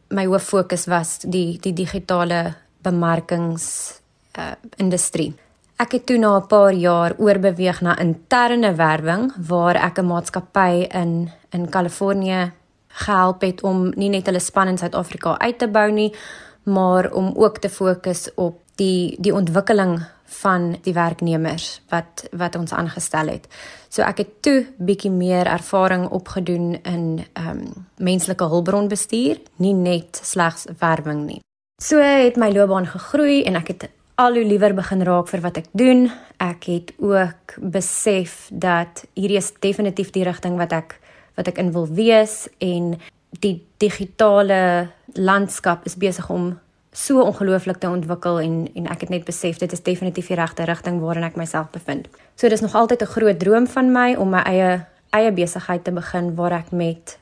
my 0.08 0.24
hoof 0.24 0.46
fokus 0.48 0.86
was 0.88 1.18
die 1.24 1.58
die 1.60 1.74
digitale 1.76 2.54
bemarkings 2.82 3.98
uh, 4.38 4.54
industrie. 4.76 5.34
Ek 5.78 5.92
het 5.94 6.06
toe 6.10 6.18
na 6.18 6.36
'n 6.36 6.46
paar 6.46 6.72
jaar 6.72 7.14
oorbeweeg 7.18 7.80
na 7.80 7.98
interne 7.98 8.74
werwing 8.74 9.32
waar 9.46 9.76
ek 9.76 9.98
'n 9.98 10.06
maatskappy 10.06 10.86
in 10.90 11.30
in 11.50 11.68
Kalifornië 11.68 12.52
gehelp 12.88 13.40
het 13.40 13.62
om 13.62 13.92
nie 13.96 14.08
net 14.08 14.26
hulle 14.26 14.40
span 14.40 14.68
in 14.68 14.78
Suid-Afrika 14.78 15.38
uit 15.38 15.58
te 15.58 15.68
bou 15.68 15.90
nie, 15.90 16.14
maar 16.62 17.12
om 17.12 17.32
ook 17.36 17.58
te 17.58 17.68
fokus 17.68 18.34
op 18.34 18.60
die 18.74 19.16
die 19.20 19.34
ontwikkeling 19.34 20.02
van 20.24 20.76
die 20.82 20.92
werknemers 20.92 21.80
wat 21.88 22.28
wat 22.32 22.56
ons 22.56 22.72
aangestel 22.72 23.26
het. 23.26 23.46
So 23.88 24.02
ek 24.02 24.18
het 24.18 24.42
toe 24.42 24.66
bietjie 24.78 25.10
meer 25.10 25.46
ervaring 25.46 26.08
opgedoen 26.08 26.78
in 26.82 27.26
ehm 27.32 27.48
um, 27.48 27.86
menslike 27.96 28.44
hulpbronbestuur, 28.44 29.36
nie 29.56 29.74
net 29.74 30.20
slegs 30.22 30.66
werwing 30.78 31.26
nie. 31.26 31.40
So 31.82 31.98
het 31.98 32.36
my 32.36 32.52
loopbaan 32.52 32.86
gegroei 32.86 33.42
en 33.44 33.54
ek 33.54 33.68
het 33.68 33.88
al 34.18 34.34
hoe 34.34 34.44
liewer 34.44 34.74
begin 34.74 35.02
raak 35.06 35.28
vir 35.30 35.42
wat 35.44 35.60
ek 35.60 35.68
doen. 35.78 36.08
Ek 36.42 36.66
het 36.66 36.90
ook 36.98 37.54
besef 37.62 38.48
dat 38.50 39.04
hierdie 39.14 39.38
is 39.38 39.52
definitief 39.62 40.10
die 40.14 40.24
rigting 40.26 40.56
wat 40.58 40.74
ek 40.74 40.96
wat 41.38 41.46
ek 41.52 41.60
in 41.62 41.70
wil 41.70 41.86
wees 41.86 42.48
en 42.58 42.96
die 43.44 43.60
digitale 43.78 44.90
landskap 45.14 45.86
is 45.86 45.94
besig 45.94 46.26
om 46.34 46.56
so 46.90 47.22
ongelooflik 47.22 47.78
te 47.78 47.90
ontwikkel 47.90 48.40
en 48.42 48.56
en 48.74 48.88
ek 48.90 49.06
het 49.06 49.14
net 49.14 49.28
besef 49.28 49.62
dit 49.62 49.72
is 49.72 49.86
definitief 49.86 50.32
die 50.32 50.40
regte 50.40 50.66
rigting 50.66 50.98
waarin 51.04 51.28
ek 51.28 51.38
myself 51.38 51.70
bevind. 51.70 52.10
So 52.34 52.50
dis 52.50 52.64
nog 52.64 52.74
altyd 52.74 53.02
'n 53.02 53.14
groot 53.14 53.38
droom 53.38 53.66
van 53.66 53.92
my 53.92 54.14
om 54.18 54.30
my 54.30 54.42
eie 54.42 54.86
eie 55.14 55.32
besigheid 55.32 55.84
te 55.84 55.92
begin 55.92 56.34
waar 56.34 56.52
ek 56.52 56.72
met 56.72 57.18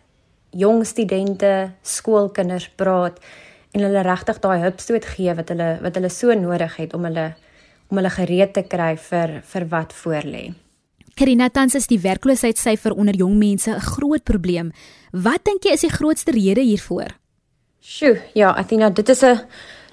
jong 0.50 0.86
studente, 0.86 1.72
skoolkinders 1.82 2.70
praat 2.76 3.20
en 3.76 3.84
hulle 3.84 4.04
regtig 4.06 4.40
daai 4.40 4.62
hupstoot 4.64 5.04
gee 5.16 5.34
wat 5.36 5.52
hulle 5.52 5.76
wat 5.84 5.98
hulle 5.98 6.12
so 6.12 6.34
nodig 6.34 6.78
het 6.80 6.94
om 6.96 7.04
hulle 7.08 7.26
om 7.90 8.00
hulle 8.00 8.10
gereed 8.10 8.54
te 8.56 8.64
kry 8.66 8.94
vir 8.98 9.40
vir 9.52 9.66
wat 9.70 9.92
voorlê. 9.94 10.46
Karina 11.16 11.48
tans 11.48 11.76
is 11.78 11.86
die 11.88 12.00
werkloosheidssyfer 12.02 12.92
onder 12.92 13.16
jong 13.16 13.36
mense 13.38 13.70
'n 13.70 13.80
groot 13.80 14.24
probleem. 14.24 14.72
Wat 15.12 15.44
dink 15.44 15.64
jy 15.64 15.72
is 15.72 15.80
die 15.80 15.96
grootste 15.98 16.32
rede 16.32 16.60
hiervoor? 16.60 17.08
Sjoe, 17.80 18.20
ja, 18.34 18.50
Athena, 18.52 18.90
dit 18.90 19.08
is 19.08 19.22
'n 19.22 19.40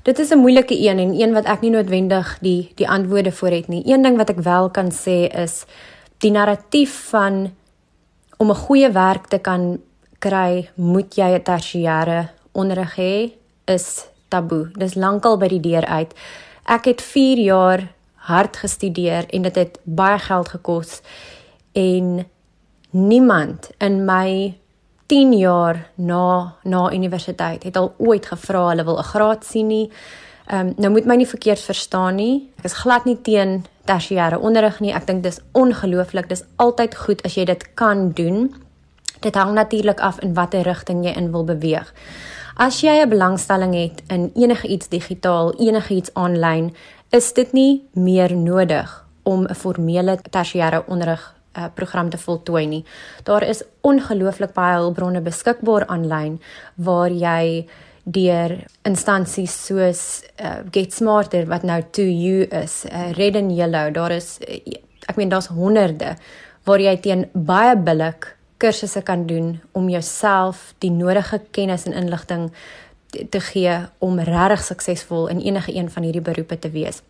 dit 0.04 0.20
is 0.20 0.32
'n 0.32 0.40
moeilike 0.40 0.76
een 0.76 1.00
en 1.00 1.14
een 1.22 1.34
wat 1.34 1.46
ek 1.46 1.62
nie 1.62 1.72
noodwendig 1.72 2.38
die 2.42 2.72
die 2.76 2.90
antwoorde 2.90 3.32
vir 3.32 3.52
het 3.52 3.68
nie. 3.68 3.84
Een 3.86 4.02
ding 4.02 4.18
wat 4.18 4.30
ek 4.30 4.40
wel 4.40 4.70
kan 4.70 4.92
sê 4.92 5.30
is 5.44 5.66
die 6.20 6.32
narratief 6.32 7.10
van 7.10 7.52
om 8.38 8.50
'n 8.50 8.56
goeie 8.56 8.92
werk 8.92 9.28
te 9.28 9.40
kan 9.40 9.80
kry, 10.20 10.70
moet 10.76 11.16
jy 11.16 11.36
'n 11.36 11.44
tersiêre 11.44 12.30
onderrig 12.52 12.96
hê, 12.96 13.43
is 13.66 14.06
taboe. 14.28 14.72
Dis 14.78 14.96
lankal 14.96 15.38
by 15.38 15.48
die 15.48 15.62
deur 15.64 15.86
uit. 15.86 16.14
Ek 16.66 16.86
het 16.86 17.02
4 17.02 17.38
jaar 17.38 17.88
hard 18.16 18.58
gestudeer 18.58 19.28
en 19.30 19.42
dit 19.42 19.56
het 19.56 19.80
baie 19.84 20.20
geld 20.20 20.50
gekos 20.50 21.02
en 21.74 22.26
niemand 22.92 23.72
in 23.84 24.06
my 24.06 24.54
10 25.12 25.34
jaar 25.38 25.90
na 25.96 26.56
na 26.64 26.94
universiteit 26.94 27.64
het 27.64 27.78
al 27.78 27.94
ooit 27.98 28.26
gevra 28.26 28.68
hulle 28.70 28.84
wil 28.84 28.98
'n 29.00 29.12
graad 29.14 29.46
sien 29.46 29.68
nie. 29.68 29.92
Ehm 30.48 30.68
um, 30.68 30.74
nou 30.78 30.92
moet 30.92 31.06
my 31.06 31.16
nie 31.16 31.28
verkeerd 31.28 31.60
verstaan 31.60 32.16
nie. 32.16 32.50
Ek 32.58 32.66
is 32.66 32.74
glad 32.74 33.06
nie 33.06 33.22
teen 33.22 33.66
tersiêre 33.86 34.40
onderrig 34.40 34.80
nie. 34.80 34.94
Ek 34.94 35.08
dink 35.08 35.24
dis 35.24 35.40
ongelooflik. 35.52 36.30
Dis 36.30 36.44
altyd 36.56 36.96
goed 36.96 37.24
as 37.24 37.36
jy 37.36 37.46
dit 37.46 37.74
kan 37.74 38.12
doen. 38.12 38.56
Dit 39.20 39.36
hang 39.36 39.54
natuurlik 39.54 40.00
af 40.00 40.20
in 40.20 40.34
watter 40.34 40.62
rigting 40.62 41.06
jy 41.06 41.12
in 41.16 41.32
wil 41.32 41.44
beweeg. 41.44 41.94
As 42.56 42.82
jy 42.82 43.02
'n 43.02 43.10
belangstelling 43.10 43.74
het 43.74 44.04
in 44.08 44.32
enige 44.36 44.68
iets 44.68 44.88
digitaal, 44.88 45.54
enige 45.58 45.94
iets 45.94 46.14
aanlyn, 46.14 46.76
is 47.10 47.34
dit 47.34 47.52
nie 47.54 47.82
meer 47.94 48.36
nodig 48.36 49.06
om 49.24 49.46
'n 49.46 49.56
formele 49.56 50.20
tersiêre 50.30 50.84
onderrig 50.88 51.36
uh, 51.58 51.66
program 51.74 52.10
te 52.10 52.18
voltooi 52.18 52.66
nie. 52.68 52.86
Daar 53.24 53.44
is 53.44 53.64
ongelooflik 53.82 54.54
baie 54.54 54.78
hulpbronne 54.78 55.22
beskikbaar 55.22 55.86
aanlyn 55.88 56.42
waar 56.76 57.10
jy 57.10 57.68
deur 58.04 58.66
instansies 58.84 59.66
soos 59.66 60.24
uh, 60.42 60.62
Get 60.72 60.94
Smarter 60.94 61.46
wat 61.46 61.64
nou 61.64 61.82
to 61.92 62.02
you 62.02 62.46
is, 62.52 62.86
uh, 62.86 63.12
Red 63.12 63.36
and 63.36 63.52
Yellow, 63.52 63.94
daar 63.94 64.12
is 64.12 64.40
uh, 64.48 64.60
ek 65.08 65.16
meen 65.16 65.30
daar's 65.30 65.48
honderde 65.48 66.16
waar 66.64 66.80
jy 66.80 66.98
teen 66.98 67.30
baie 67.34 67.76
billik 67.76 68.38
kursusse 68.64 69.04
kan 69.04 69.26
doen 69.28 69.60
om 69.72 69.90
jouself 69.92 70.72
die 70.80 70.92
nodige 70.92 71.42
kennis 71.52 71.84
en 71.90 71.96
inligting 72.00 72.52
te 73.30 73.40
gee 73.52 73.76
om 74.00 74.20
regtig 74.20 74.64
suksesvol 74.64 75.28
in 75.28 75.42
enige 75.44 75.76
een 75.76 75.90
van 75.90 76.04
hierdie 76.04 76.24
beroepe 76.24 76.60
te 76.60 76.72
wees. 76.72 77.02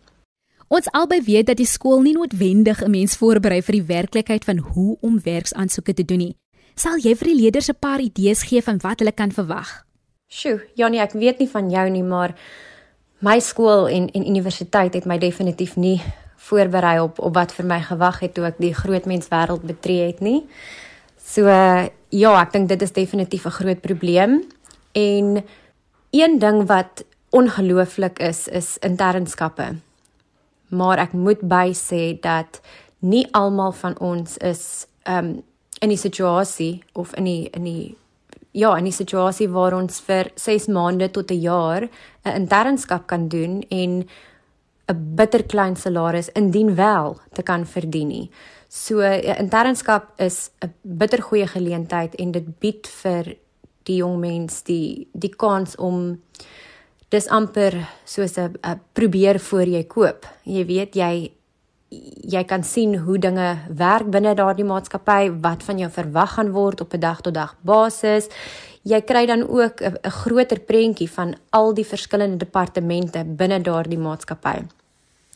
Ons 0.68 0.88
albei 0.90 1.20
weet 1.22 1.46
dat 1.46 1.60
die 1.60 1.68
skool 1.68 2.00
nie 2.02 2.14
noodwendig 2.16 2.82
'n 2.82 2.90
mens 2.90 3.16
voorberei 3.16 3.62
vir 3.62 3.72
die 3.72 3.88
werklikheid 3.96 4.44
van 4.44 4.58
hoe 4.58 4.96
om 5.00 5.20
werksaansoeke 5.22 5.94
te 5.94 6.04
doen 6.04 6.18
nie. 6.18 6.36
Sal 6.74 6.98
jy 6.98 7.14
vir 7.14 7.28
die 7.28 7.40
leerders 7.40 7.68
'n 7.68 7.78
paar 7.78 8.00
idees 8.00 8.42
gee 8.42 8.62
van 8.62 8.78
wat 8.82 8.98
hulle 8.98 9.12
kan 9.12 9.32
verwag? 9.32 9.84
Sjoe, 10.28 10.60
Janie, 10.74 11.00
ek 11.00 11.12
weet 11.12 11.38
nie 11.38 11.48
van 11.48 11.70
jou 11.70 11.90
nie, 11.90 12.02
maar 12.02 12.34
my 13.18 13.38
skool 13.40 13.88
en 13.88 14.10
en 14.10 14.26
universiteit 14.26 14.94
het 14.94 15.04
my 15.04 15.18
definitief 15.18 15.76
nie 15.76 16.02
voorberei 16.36 17.00
op 17.00 17.18
op 17.18 17.34
wat 17.34 17.52
vir 17.52 17.66
my 17.66 17.80
gewag 17.80 18.20
het 18.20 18.34
toe 18.34 18.44
ek 18.44 18.58
die 18.58 18.74
groot 18.74 19.06
mens 19.06 19.28
wêreld 19.28 19.62
betree 19.62 20.06
het 20.06 20.20
nie. 20.20 20.42
So 21.24 21.48
ja, 21.48 22.32
ek 22.42 22.52
dink 22.52 22.68
dit 22.68 22.82
is 22.84 22.92
definitief 22.92 23.46
'n 23.46 23.56
groot 23.58 23.80
probleem 23.80 24.42
en 24.92 25.44
een 26.12 26.38
ding 26.38 26.66
wat 26.68 27.04
ongelooflik 27.30 28.18
is 28.18 28.48
is 28.48 28.78
internskappe. 28.78 29.76
Maar 30.68 30.98
ek 30.98 31.12
moet 31.12 31.40
by 31.40 31.72
sê 31.72 32.20
dat 32.20 32.60
nie 32.98 33.26
almal 33.32 33.72
van 33.72 33.98
ons 33.98 34.36
is 34.38 34.86
um 35.08 35.42
in 35.80 35.88
die 35.88 35.98
situasie 35.98 36.82
of 36.92 37.14
in 37.14 37.24
die 37.24 37.48
in 37.52 37.64
die 37.64 37.96
ja, 38.52 38.76
in 38.76 38.84
die 38.84 38.92
situasie 38.92 39.48
waar 39.48 39.74
ons 39.74 40.00
vir 40.00 40.30
6 40.34 40.66
maande 40.66 41.10
tot 41.10 41.30
'n 41.30 41.40
jaar 41.40 41.82
'n 42.24 42.36
internskap 42.42 43.06
kan 43.06 43.28
doen 43.28 43.64
en 43.70 44.06
'n 44.88 45.14
bitter 45.16 45.42
klein 45.42 45.76
salaris 45.76 46.28
indien 46.32 46.74
wel 46.74 47.18
te 47.32 47.42
kan 47.42 47.66
verdien 47.66 48.08
nie. 48.08 48.30
So 48.74 48.98
'n 49.00 49.38
internskap 49.38 50.04
is 50.18 50.50
'n 50.60 50.74
bitter 50.82 51.22
goeie 51.22 51.46
geleentheid 51.46 52.14
en 52.14 52.32
dit 52.32 52.58
bied 52.58 52.86
vir 52.86 53.36
die 53.82 53.96
jong 53.96 54.18
mens 54.20 54.62
die 54.62 55.06
die 55.12 55.34
kans 55.36 55.76
om 55.76 56.20
dis 57.08 57.28
amper 57.28 57.88
soos 58.04 58.36
'n 58.38 58.80
probeer 58.92 59.38
voor 59.38 59.66
jy 59.66 59.84
koop. 59.84 60.26
Jy 60.42 60.64
weet 60.66 60.94
jy 60.94 61.30
jy 62.34 62.44
kan 62.44 62.64
sien 62.64 62.96
hoe 62.98 63.18
dinge 63.18 63.58
werk 63.68 64.10
binne 64.10 64.34
daardie 64.34 64.64
maatskappy, 64.64 65.40
wat 65.40 65.62
van 65.62 65.78
jou 65.78 65.90
verwag 65.90 66.34
gaan 66.34 66.50
word 66.50 66.80
op 66.80 66.94
'n 66.94 67.00
dag 67.00 67.20
tot 67.20 67.34
dag 67.34 67.54
basis. 67.62 68.28
Jy 68.82 69.00
kry 69.00 69.26
dan 69.26 69.48
ook 69.48 69.80
'n 69.82 70.10
groter 70.10 70.60
prentjie 70.60 71.10
van 71.10 71.34
al 71.50 71.74
die 71.74 71.86
verskillende 71.86 72.36
departemente 72.36 73.24
binne 73.24 73.60
daardie 73.60 73.98
maatskappy. 73.98 74.66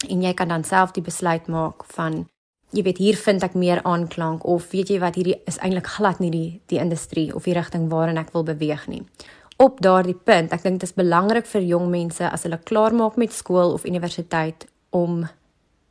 En 0.09 0.23
jy 0.23 0.35
kan 0.35 0.49
dan 0.49 0.65
self 0.65 0.91
die 0.91 1.03
besluit 1.03 1.47
maak 1.47 1.85
van 1.85 2.27
jy 2.73 2.83
weet 2.85 3.01
hier 3.01 3.17
vind 3.17 3.45
ek 3.47 3.55
meer 3.57 3.81
aanklank 3.89 4.45
of 4.45 4.71
weet 4.73 4.91
jy 4.93 4.99
wat 5.01 5.17
hierdie 5.17 5.39
is 5.49 5.59
eintlik 5.65 5.89
glad 5.97 6.21
nie 6.21 6.31
die 6.31 6.61
die 6.69 6.81
industrie 6.83 7.31
of 7.35 7.49
die 7.49 7.57
rigting 7.57 7.89
waarin 7.93 8.21
ek 8.21 8.33
wil 8.35 8.45
beweeg 8.45 8.87
nie. 8.89 9.03
Op 9.59 9.81
daardie 9.83 10.15
punt, 10.15 10.53
ek 10.55 10.63
dink 10.63 10.79
dit 10.79 10.87
is 10.87 10.95
belangrik 10.95 11.49
vir 11.51 11.65
jong 11.67 11.89
mense 11.91 12.29
as 12.29 12.45
hulle 12.47 12.61
klaar 12.71 12.95
maak 12.95 13.17
met 13.19 13.33
skool 13.35 13.73
of 13.75 13.87
universiteit 13.89 14.69
om 14.91 15.25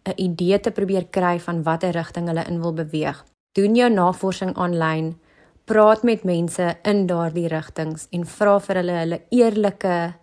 'n 0.08 0.14
idee 0.16 0.60
te 0.60 0.72
probeer 0.72 1.06
kry 1.12 1.40
van 1.40 1.64
watter 1.64 1.92
rigting 1.92 2.28
hulle 2.28 2.46
in 2.48 2.62
wil 2.62 2.74
beweeg. 2.74 3.26
Doen 3.54 3.76
jou 3.76 3.90
navorsing 3.90 4.56
aanlyn, 4.56 5.18
praat 5.66 6.04
met 6.04 6.24
mense 6.24 6.78
in 6.84 7.08
daardie 7.08 7.48
rigtings 7.48 8.08
en 8.12 8.26
vra 8.26 8.60
vir 8.60 8.76
hulle 8.76 8.92
hulle 8.92 9.22
eerlike 9.30 10.14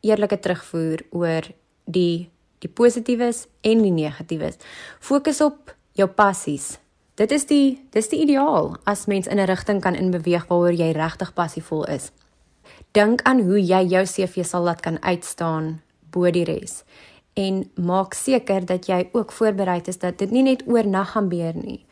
eerlike 0.00 0.38
terugvoer 0.40 1.02
oor 1.10 1.42
die 1.84 2.30
die 2.60 2.68
positiefes 2.68 3.46
en 3.60 3.82
die 3.82 3.92
negatiefes. 3.92 4.58
Fokus 5.00 5.40
op 5.40 5.74
jou 5.92 6.08
passies. 6.08 6.78
Dit 7.14 7.32
is 7.32 7.46
die 7.46 7.80
dis 7.92 8.08
die 8.08 8.22
ideaal 8.24 8.76
as 8.88 9.06
mens 9.06 9.26
in 9.26 9.38
'n 9.38 9.46
rigting 9.46 9.80
kan 9.80 9.94
inbeweeg 9.94 10.46
waaroor 10.48 10.72
jy 10.72 10.90
regtig 10.92 11.34
passievol 11.34 11.84
is. 11.84 12.12
Dink 12.92 13.22
aan 13.22 13.40
hoe 13.40 13.60
jy 13.60 13.86
jou 13.86 14.04
CV 14.04 14.44
sal 14.44 14.62
laat 14.62 14.80
kan 14.80 15.02
uitstaan 15.02 15.82
bo 16.10 16.30
die 16.30 16.44
res 16.44 16.84
en 17.34 17.70
maak 17.74 18.14
seker 18.14 18.64
dat 18.66 18.86
jy 18.86 19.08
ook 19.12 19.32
voorberei 19.32 19.80
is 19.84 19.98
dat 19.98 20.18
dit 20.18 20.30
nie 20.30 20.42
net 20.42 20.62
oornag 20.66 21.12
gaan 21.12 21.30
gebeur 21.30 21.54
nie. 21.54 21.84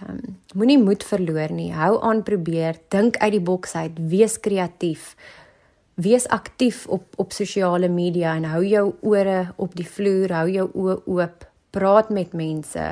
Ehm 0.00 0.10
um, 0.10 0.36
moenie 0.54 0.78
moed 0.78 1.04
verloor 1.04 1.52
nie. 1.52 1.72
Hou 1.72 2.02
aan 2.02 2.22
probeer, 2.22 2.76
dink 2.88 3.16
uit 3.16 3.32
die 3.32 3.40
boks 3.40 3.74
uit, 3.74 3.92
wees 4.08 4.40
kreatief. 4.40 5.16
Wees 5.94 6.26
aktief 6.28 6.86
op 6.86 7.04
op 7.16 7.32
sosiale 7.32 7.88
media 7.88 8.34
en 8.36 8.44
hou 8.44 8.64
jou 8.64 8.94
ore 9.00 9.52
op 9.56 9.74
die 9.76 9.88
vloer, 9.88 10.32
hou 10.32 10.48
jou 10.50 10.70
oë 10.74 10.96
oop 11.06 11.46
praat 11.76 12.08
met 12.10 12.32
mense, 12.32 12.84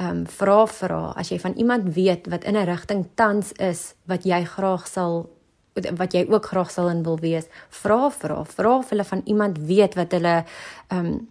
ehm 0.00 0.08
um, 0.08 0.22
vra 0.38 0.64
vra 0.66 1.02
as 1.20 1.28
jy 1.32 1.38
van 1.42 1.58
iemand 1.60 1.92
weet 1.94 2.30
wat 2.32 2.44
in 2.44 2.56
'n 2.56 2.68
rigting 2.68 3.04
tans 3.14 3.52
is 3.52 3.94
wat 4.06 4.24
jy 4.24 4.44
graag 4.44 4.86
sal 4.88 5.28
wat 5.74 6.12
jy 6.12 6.26
ook 6.28 6.46
graag 6.50 6.70
sal 6.70 6.88
in 6.90 7.02
wil 7.02 7.18
wees, 7.18 7.46
vra 7.68 8.10
vra, 8.10 8.44
vra 8.44 8.78
of 8.78 8.90
hulle 8.90 9.04
van 9.04 9.22
iemand 9.24 9.58
weet 9.58 9.94
wat 9.94 10.12
hulle 10.12 10.44
ehm 10.88 11.06
um, 11.06 11.28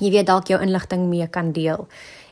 jy 0.00 0.10
weet 0.10 0.26
dalk 0.26 0.48
jou 0.48 0.60
inligting 0.62 1.08
mee 1.08 1.26
kan 1.28 1.52
deel. 1.52 1.86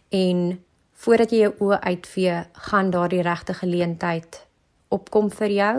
En 0.09 0.65
voordat 0.93 1.31
jy 1.31 1.39
jou 1.39 1.53
oë 1.59 1.81
uitvee, 1.81 2.45
gaan 2.53 2.91
daardie 2.91 3.23
regte 3.23 3.55
geleentheid 3.55 4.47
opkom 4.89 5.31
vir 5.31 5.51
jou 5.51 5.77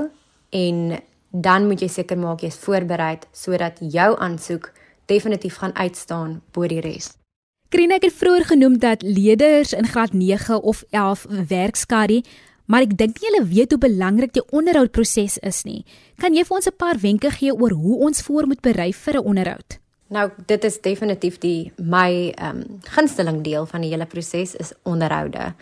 en 0.49 0.99
dan 1.29 1.67
moet 1.67 1.81
jy 1.81 1.89
seker 1.91 2.17
maak 2.17 2.41
jy's 2.41 2.57
voorberei 2.57 3.19
sodat 3.31 3.79
jou 3.79 4.15
aansoek 4.19 4.71
definitief 5.05 5.59
gaan 5.61 5.75
uitstaan 5.75 6.41
bo 6.51 6.67
die 6.67 6.81
res. 6.81 7.13
Krine 7.69 7.97
het 7.97 8.13
vroeër 8.13 8.45
genoem 8.45 8.77
dat 8.79 9.01
leerders 9.01 9.73
in 9.73 9.87
graad 9.87 10.13
9 10.13 10.61
of 10.61 10.83
11 10.89 11.25
werkskadie, 11.47 12.23
maar 12.65 12.85
ek 12.85 12.97
dink 12.97 13.17
nie 13.19 13.29
hulle 13.31 13.47
weet 13.49 13.73
hoe 13.73 13.79
belangrik 13.81 14.33
die 14.33 14.43
onderhoudproses 14.53 15.39
is 15.41 15.63
nie. 15.65 15.81
Kan 16.21 16.37
jy 16.37 16.45
vir 16.45 16.55
ons 16.55 16.67
'n 16.67 16.77
paar 16.77 16.97
wenke 17.01 17.31
gee 17.31 17.53
oor 17.53 17.71
hoe 17.71 17.97
ons 18.05 18.21
voor 18.21 18.47
moet 18.47 18.61
berei 18.61 18.93
vir 18.93 19.13
'n 19.13 19.25
onderhoud? 19.25 19.79
Nou, 20.07 20.29
dit 20.45 20.63
is 20.63 20.81
definitief 20.81 21.37
die 21.37 21.71
my 21.81 22.31
ehm 22.37 22.57
um, 22.57 22.79
gunsteling 22.81 23.41
deel 23.41 23.65
van 23.65 23.81
die 23.81 23.89
hele 23.89 24.05
proses 24.05 24.55
is 24.55 24.73
onderhoude. 24.83 25.53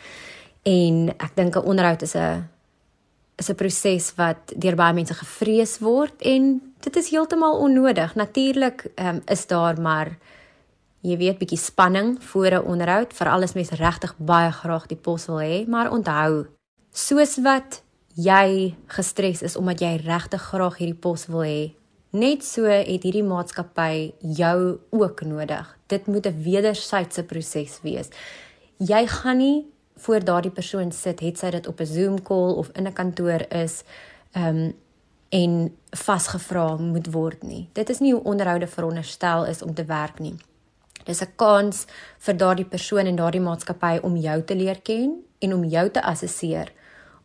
En 0.64 1.10
ek 1.18 1.36
dink 1.36 1.56
'n 1.56 1.66
onderhoud 1.66 2.02
is 2.02 2.16
'n 2.16 2.50
is 3.38 3.50
'n 3.50 3.56
proses 3.56 4.14
wat 4.16 4.54
deur 4.56 4.76
baie 4.76 4.94
mense 4.94 5.14
gevrees 5.14 5.80
word 5.80 6.22
en 6.22 6.62
dit 6.80 6.96
is 6.96 7.10
heeltemal 7.10 7.58
onnodig. 7.60 8.16
Natuurlik 8.16 8.86
ehm 8.96 9.16
um, 9.16 9.22
is 9.26 9.48
daar 9.48 9.82
maar 9.82 10.18
jy 11.04 11.18
weet 11.20 11.40
bietjie 11.40 11.60
spanning 11.60 12.18
voor 12.32 12.52
'n 12.52 12.66
onderhoud, 12.66 13.14
veral 13.14 13.44
as 13.44 13.54
mens 13.54 13.70
regtig 13.70 14.16
baie 14.18 14.52
graag 14.52 14.88
die 14.88 14.98
pos 14.98 15.28
wil 15.28 15.40
hê, 15.40 15.68
maar 15.68 15.92
onthou, 15.92 16.48
soos 16.92 17.38
wat 17.44 17.84
jy 18.16 18.76
gestres 18.88 19.42
is 19.42 19.56
omdat 19.56 19.80
jy 19.80 19.96
regtig 20.06 20.42
graag 20.42 20.78
hierdie 20.78 21.02
pos 21.02 21.28
wil 21.28 21.44
hê, 21.44 21.74
Net 22.14 22.44
so 22.46 22.70
het 22.70 23.02
hierdie 23.02 23.24
maatskappy 23.26 24.12
jou 24.38 24.58
ook 24.94 25.24
nodig. 25.26 25.66
Dit 25.90 26.06
moet 26.06 26.28
'n 26.28 26.44
wederwysige 26.44 27.24
proses 27.24 27.80
wees. 27.82 28.10
Jy 28.78 29.08
gaan 29.08 29.38
nie 29.38 29.66
voor 29.98 30.20
daardie 30.24 30.52
persoon 30.52 30.92
sit 30.92 31.20
het 31.20 31.38
sy 31.38 31.50
dit 31.50 31.68
op 31.68 31.80
'n 31.80 31.86
Zoom 31.86 32.22
call 32.22 32.54
of 32.54 32.70
in 32.74 32.88
'n 32.88 32.94
kantoor 32.94 33.46
is 33.50 33.84
ehm 34.32 34.56
um, 34.56 34.74
en 35.30 35.78
vasgevra 35.90 36.78
moet 36.78 37.12
word 37.12 37.44
nie. 37.44 37.70
Dit 37.74 37.90
is 37.90 38.00
nie 38.00 38.14
hoe 38.14 38.24
onderhoude 38.24 38.68
veronderstel 38.68 39.46
is 39.46 39.62
om 39.62 39.74
te 39.74 39.86
werk 39.86 40.20
nie. 40.20 40.36
Dis 41.06 41.22
'n 41.22 41.34
kans 41.36 41.88
vir 42.20 42.34
daardie 42.34 42.66
persoon 42.66 43.06
en 43.06 43.16
daardie 43.16 43.42
maatskappy 43.42 44.00
om 44.04 44.16
jou 44.18 44.44
te 44.44 44.56
leer 44.56 44.82
ken 44.82 45.24
en 45.40 45.54
om 45.54 45.64
jou 45.64 45.90
te 45.90 46.02
assesseer 46.02 46.72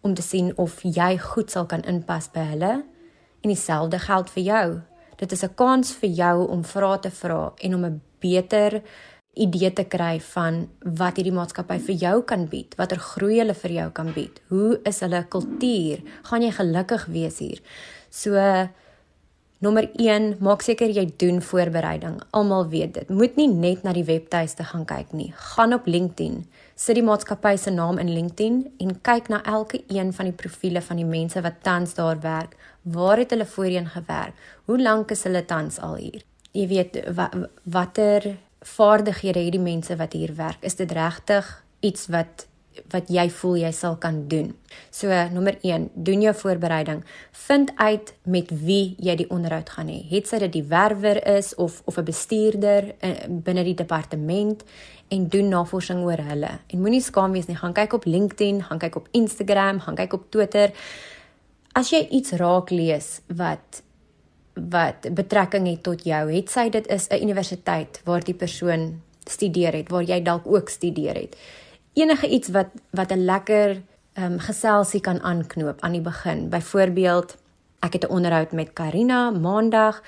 om 0.01 0.15
te 0.15 0.23
sien 0.23 0.53
of 0.57 0.83
jy 0.83 1.19
goed 1.19 1.51
sal 1.51 1.67
kan 1.67 1.83
inpas 1.83 2.29
by 2.33 2.41
hulle 2.41 2.85
En 3.41 3.53
dieselfde 3.53 3.99
geld 3.99 4.31
vir 4.35 4.43
jou. 4.43 4.81
Dit 5.17 5.33
is 5.33 5.45
'n 5.45 5.55
kans 5.55 5.93
vir 5.93 6.11
jou 6.11 6.49
om 6.49 6.65
vrae 6.65 7.01
te 7.01 7.11
vra 7.11 7.53
en 7.57 7.75
om 7.75 7.85
'n 7.85 8.03
beter 8.21 8.83
idee 9.35 9.73
te 9.73 9.85
kry 9.85 10.21
van 10.21 10.69
wat 10.83 11.17
hierdie 11.17 11.33
maatskappy 11.33 11.79
vir 11.79 11.95
jou 11.95 12.23
kan 12.23 12.47
bied, 12.47 12.75
watter 12.77 12.99
groei 12.99 13.39
hulle 13.39 13.55
vir 13.55 13.71
jou 13.71 13.91
kan 13.91 14.13
bied. 14.13 14.41
Hoe 14.49 14.81
is 14.85 15.01
hulle 15.01 15.27
kultuur? 15.29 16.03
Gaan 16.23 16.43
jy 16.43 16.51
gelukkig 16.51 17.07
wees 17.07 17.39
hier? 17.39 17.61
So 18.11 18.35
nommer 19.59 19.89
1, 19.99 20.37
maak 20.45 20.63
seker 20.63 20.91
jy 20.95 21.05
doen 21.19 21.43
voorbereiding. 21.43 22.21
Almal 22.31 22.69
weet 22.71 22.95
dit. 22.95 23.09
Moet 23.11 23.37
nie 23.37 23.49
net 23.51 23.83
na 23.83 23.93
die 23.97 24.07
webtuiste 24.07 24.65
gaan 24.71 24.87
kyk 24.89 25.13
nie. 25.13 25.33
Gaan 25.55 25.75
op 25.75 25.87
LinkedIn 25.87 26.45
sit 26.79 26.95
die 26.95 27.03
maatskappy 27.03 27.57
se 27.59 27.73
naam 27.75 27.99
in 27.99 28.11
LinkedIn 28.15 28.59
en 28.85 28.99
kyk 29.03 29.29
na 29.33 29.41
elke 29.51 29.81
een 29.91 30.13
van 30.15 30.29
die 30.31 30.37
profile 30.43 30.83
van 30.83 31.01
die 31.01 31.07
mense 31.09 31.43
wat 31.43 31.63
tans 31.67 31.95
daar 31.99 32.21
werk. 32.23 32.55
Waar 32.83 33.19
het 33.19 33.35
hulle 33.35 33.47
voorheen 33.47 33.89
gewerk? 33.91 34.35
Hoe 34.71 34.79
lank 34.83 35.11
is 35.11 35.25
hulle 35.27 35.43
tans 35.45 35.81
al 35.83 35.97
hier? 35.99 36.23
Jy 36.53 36.67
weet 36.71 37.01
watter 37.65 38.37
vaardighede 38.63 39.43
het 39.43 39.57
die 39.57 39.63
mense 39.63 39.97
wat 39.97 40.15
hier 40.15 40.35
werk? 40.39 40.63
Is 40.63 40.79
dit 40.79 40.93
regtig 40.93 41.51
iets 41.81 42.07
wat 42.15 42.47
wat 42.93 43.11
jy 43.13 43.29
voel 43.31 43.57
jy 43.63 43.71
sal 43.73 43.97
kan 44.01 44.21
doen. 44.29 44.53
So 44.91 45.13
nommer 45.33 45.59
1, 45.63 45.89
doen 45.95 46.23
jou 46.23 46.35
voorbereiding. 46.35 47.03
Vind 47.33 47.73
uit 47.77 48.13
met 48.25 48.51
wie 48.51 48.95
jy 48.99 49.17
die 49.23 49.29
onderhoud 49.31 49.71
gaan 49.77 49.91
hê. 49.91 49.99
Het 50.11 50.29
sy 50.29 50.41
dit 50.45 50.53
die 50.59 50.65
werwer 50.69 51.21
is 51.37 51.55
of 51.57 51.83
of 51.85 51.99
'n 51.99 52.05
bestuurder 52.05 52.95
uh, 53.01 53.11
binne 53.29 53.65
die 53.65 53.75
departement 53.75 54.65
en 55.09 55.29
doen 55.29 55.49
navorsing 55.49 56.05
oor 56.05 56.21
hulle. 56.21 56.59
En 56.67 56.81
moenie 56.81 57.01
skaam 57.01 57.33
wees 57.33 57.47
nie. 57.47 57.57
Gaan 57.57 57.73
kyk 57.73 57.93
op 57.93 58.05
LinkedIn, 58.05 58.63
gaan 58.63 58.79
kyk 58.79 58.97
op 58.97 59.09
Instagram, 59.11 59.81
gaan 59.81 59.95
kyk 59.95 60.13
op 60.13 60.31
Twitter. 60.31 60.73
As 61.73 61.91
jy 61.91 62.07
iets 62.11 62.33
raak 62.33 62.71
lees 62.71 63.21
wat 63.27 63.83
wat 64.59 65.15
betrekking 65.15 65.69
het 65.69 65.83
tot 65.83 66.03
jou, 66.05 66.33
het 66.33 66.51
sy 66.51 66.69
dit 66.69 66.87
is 66.87 67.07
'n 67.09 67.23
universiteit 67.23 68.01
waar 68.05 68.25
die 68.25 68.35
persoon 68.35 69.01
studeer 69.25 69.73
het, 69.73 69.89
waar 69.89 70.03
jy 70.03 70.23
dalk 70.23 70.47
ook 70.47 70.69
studeer 70.69 71.15
het 71.15 71.37
enige 71.99 72.29
iets 72.29 72.49
wat 72.49 72.71
wat 72.91 73.13
'n 73.13 73.25
lekker 73.25 73.83
ehm 74.13 74.33
um, 74.33 74.39
geselsie 74.39 75.01
kan 75.01 75.23
aanknoop 75.23 75.81
aan 75.81 75.93
die 75.93 76.01
begin. 76.01 76.49
Byvoorbeeld, 76.49 77.37
ek 77.81 77.93
het 77.93 78.05
'n 78.05 78.13
onderhoud 78.13 78.53
met 78.53 78.73
Karina 78.73 79.31
maandag 79.31 80.03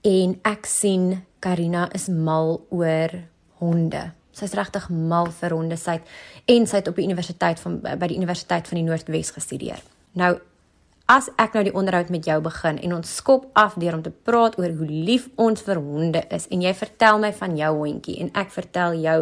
en 0.00 0.38
ek 0.42 0.66
sien 0.66 1.24
Karina 1.38 1.92
is 1.92 2.08
mal 2.08 2.66
oor 2.68 3.10
honde. 3.58 4.12
Sy's 4.30 4.52
regtig 4.52 4.88
mal 4.88 5.26
vir 5.26 5.50
honde. 5.50 5.76
Sy 5.76 5.90
het 5.90 6.02
en 6.44 6.66
sy 6.66 6.76
het 6.76 6.88
op 6.88 6.96
die 6.96 7.04
universiteit 7.04 7.60
van 7.60 7.80
by 7.80 8.06
die 8.06 8.16
Universiteit 8.16 8.68
van 8.68 8.78
die 8.78 8.84
Noordwes 8.84 9.30
gestudeer. 9.30 9.82
Nou 10.12 10.38
as 11.06 11.28
ek 11.36 11.52
nou 11.52 11.64
die 11.66 11.74
onderhoud 11.76 12.08
met 12.08 12.24
jou 12.24 12.38
begin 12.40 12.78
en 12.80 12.94
ons 12.96 13.16
skop 13.16 13.50
af 13.52 13.74
deur 13.80 13.94
om 13.94 14.02
te 14.02 14.12
praat 14.24 14.56
oor 14.58 14.72
hoe 14.72 14.88
lief 14.88 15.28
ons 15.36 15.60
vir 15.66 15.76
honde 15.76 16.22
is 16.32 16.46
en 16.48 16.62
jy 16.64 16.72
vertel 16.74 17.20
my 17.20 17.32
van 17.32 17.56
jou 17.56 17.72
hondjie 17.76 18.16
en 18.24 18.30
ek 18.40 18.54
vertel 18.54 18.96
jou 19.02 19.18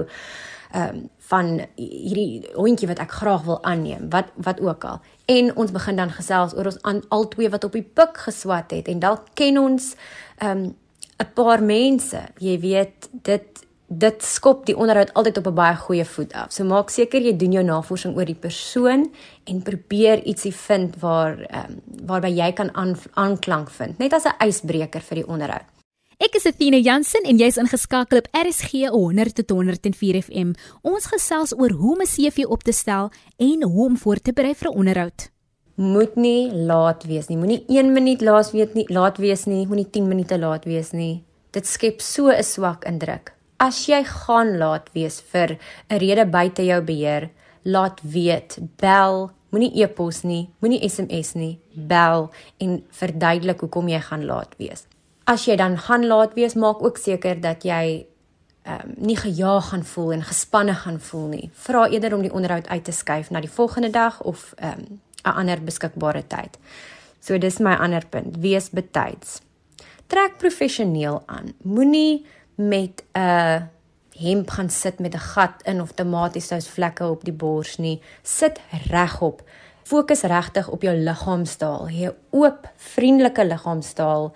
ehm 0.72 0.96
um, 0.96 1.08
van 1.32 1.60
hierdie 1.76 2.44
hondjie 2.54 2.88
wat 2.88 2.98
ek 2.98 3.12
graag 3.12 3.44
wil 3.46 3.62
aanneem, 3.64 4.10
wat 4.10 4.32
wat 4.36 4.60
ook 4.60 4.84
al. 4.84 5.00
En 5.32 5.56
ons 5.56 5.70
begin 5.72 5.96
dan 5.96 6.10
gesels 6.10 6.54
oor 6.56 6.68
ons 6.68 6.82
aan 6.82 7.00
al 7.08 7.28
twee 7.28 7.48
wat 7.48 7.64
op 7.64 7.72
die 7.72 7.84
pik 7.84 8.18
geswat 8.26 8.70
het 8.70 8.88
en 8.88 9.00
dalk 9.00 9.32
ken 9.34 9.58
ons 9.58 9.94
ehm 10.38 10.50
um, 10.58 10.74
'n 11.22 11.32
paar 11.34 11.62
mense. 11.62 12.20
Jy 12.38 12.58
weet, 12.60 13.08
dit 13.12 13.66
dit 13.92 14.22
skop 14.24 14.64
die 14.66 14.76
onderhoud 14.76 15.12
altyd 15.14 15.38
op 15.38 15.46
'n 15.46 15.54
baie 15.54 15.76
goeie 15.76 16.04
voet 16.04 16.32
af. 16.32 16.52
So 16.52 16.64
maak 16.64 16.90
seker 16.90 17.20
jy 17.20 17.36
doen 17.36 17.52
jou 17.52 17.64
navorsing 17.64 18.16
oor 18.16 18.24
die 18.24 18.34
persoon 18.34 19.10
en 19.44 19.62
probeer 19.62 20.24
ietsie 20.24 20.54
vind 20.54 20.96
waar 21.00 21.38
ehm 21.38 21.70
um, 21.70 21.82
waarby 22.06 22.28
jy 22.28 22.52
kan 22.52 22.70
aanklank 23.14 23.70
vind, 23.70 23.98
net 23.98 24.12
as 24.12 24.24
'n 24.24 24.48
ysbreker 24.48 25.00
vir 25.00 25.16
die 25.16 25.26
onderhoud. 25.28 25.71
Ek 26.22 26.36
is 26.38 26.44
Athena 26.46 26.78
Jansen 26.78 27.24
en 27.26 27.38
jy's 27.40 27.56
ingeskakel 27.58 28.20
op 28.20 28.28
RSG 28.38 28.84
100 28.94 29.34
tot 29.40 29.54
104 29.56 30.20
FM. 30.20 30.52
Ons 30.86 31.08
gesels 31.10 31.50
oor 31.56 31.72
hoe 31.74 31.94
om 31.96 32.02
'n 32.04 32.06
CV 32.06 32.44
op 32.46 32.62
te 32.62 32.72
stel 32.72 33.10
en 33.38 33.62
hoe 33.62 33.86
om 33.86 33.96
voor 33.98 34.20
te 34.22 34.32
berei 34.32 34.54
vir 34.54 34.70
'n 34.70 34.76
onderhoud. 34.78 35.30
Moet 35.74 36.14
nie 36.16 36.52
laat 36.52 37.02
wees 37.04 37.26
nie. 37.26 37.36
Moenie 37.36 37.64
1 37.66 37.92
minuut 37.92 38.20
laat 38.20 38.52
weet 38.52 38.74
nie, 38.74 38.86
laat 38.88 39.18
wees 39.18 39.44
nie. 39.46 39.66
Moenie 39.66 39.90
10 39.90 40.08
minute 40.08 40.38
laat 40.38 40.64
wees 40.64 40.92
nie. 40.92 41.24
Dit 41.50 41.66
skep 41.66 42.00
so 42.00 42.30
'n 42.30 42.42
swak 42.42 42.84
indruk. 42.84 43.34
As 43.58 43.86
jy 43.86 44.04
gaan 44.04 44.58
laat 44.58 44.90
wees 44.92 45.20
vir 45.20 45.58
'n 45.90 45.98
rede 45.98 46.26
buite 46.26 46.64
jou 46.64 46.82
beheer, 46.82 47.30
laat 47.64 48.00
weet, 48.02 48.58
bel, 48.76 49.30
moenie 49.50 49.82
e-pos 49.82 50.22
nie, 50.22 50.48
moenie 50.60 50.88
SMS 50.88 51.34
nie, 51.34 51.58
bel 51.74 52.30
en 52.58 52.84
verduidelik 52.90 53.60
hoekom 53.60 53.88
jy 53.88 54.00
gaan 54.00 54.24
laat 54.24 54.54
wees 54.58 54.86
as 55.24 55.44
jy 55.44 55.56
dan 55.56 55.78
gaan 55.78 56.06
laat 56.06 56.34
wees, 56.34 56.54
maak 56.54 56.82
ook 56.82 56.96
seker 56.98 57.40
dat 57.40 57.62
jy 57.64 58.06
ehm 58.62 58.78
um, 58.86 58.94
nie 58.96 59.16
gejaag 59.16 59.68
gaan 59.68 59.84
voel 59.84 60.12
en 60.12 60.22
gespanne 60.22 60.74
gaan 60.74 61.00
voel 61.00 61.26
nie. 61.28 61.50
Vra 61.54 61.88
eerder 61.88 62.14
om 62.14 62.22
die 62.22 62.32
onderhoud 62.32 62.68
uit 62.68 62.84
te 62.84 62.92
skuif 62.92 63.30
na 63.30 63.40
die 63.40 63.50
volgende 63.50 63.90
dag 63.90 64.22
of 64.22 64.52
ehm 64.56 64.78
um, 64.78 65.00
'n 65.24 65.30
ander 65.38 65.62
beskikbare 65.62 66.26
tyd. 66.26 66.58
So 67.20 67.38
dis 67.38 67.58
my 67.58 67.74
ander 67.74 68.06
punt, 68.06 68.36
wees 68.42 68.70
betyds. 68.70 69.40
Trek 70.06 70.36
professioneel 70.38 71.22
aan. 71.26 71.52
Moenie 71.62 72.26
met 72.54 73.04
'n 73.14 73.68
hemp 74.18 74.50
gaan 74.50 74.70
sit 74.70 74.98
met 74.98 75.14
'n 75.14 75.18
gat 75.18 75.62
in 75.62 75.80
of 75.80 75.92
tomatiesous 75.92 76.68
vlekke 76.68 77.08
op 77.08 77.24
die 77.24 77.32
bors 77.32 77.76
nie. 77.76 78.02
Sit 78.22 78.60
regop. 78.90 79.42
Fokus 79.82 80.20
regtig 80.20 80.68
op 80.68 80.82
jou 80.82 80.96
liggaamstaal, 80.96 81.88
jou 81.88 82.14
oop, 82.30 82.68
vriendelike 82.76 83.44
liggaamstaal 83.44 84.34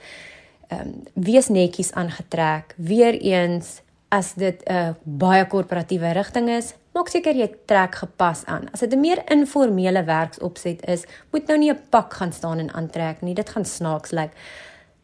ehm 0.69 0.81
um, 0.81 1.03
wees 1.15 1.49
netjies 1.49 1.93
aangetrek. 1.93 2.75
Weereens 2.77 3.81
as 4.09 4.35
dit 4.35 4.63
'n 4.69 4.97
baie 5.03 5.47
korporatiewe 5.47 6.13
rigting 6.13 6.49
is, 6.49 6.75
maak 6.95 7.09
seker 7.09 7.35
jy 7.35 7.51
trek 7.67 7.95
gepas 7.95 8.45
aan. 8.45 8.69
As 8.73 8.81
dit 8.81 8.93
'n 8.93 9.01
meer 9.01 9.23
informele 9.31 10.05
werksopset 10.05 10.87
is, 10.89 11.05
moet 11.33 11.47
nou 11.47 11.59
nie 11.59 11.71
'n 11.71 11.81
pak 11.91 12.15
gaan 12.15 12.33
staan 12.33 12.59
en 12.59 12.73
aantrek 12.73 13.23
nie. 13.23 13.35
Dit 13.35 13.49
gaan 13.49 13.65
snaaks 13.65 14.11
lyk. 14.11 14.31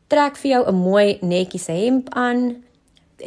Trek 0.08 0.36
vir 0.36 0.50
jou 0.50 0.68
'n 0.68 0.74
mooi 0.74 1.18
netjies 1.20 1.66
hemp 1.66 2.08
aan. 2.14 2.62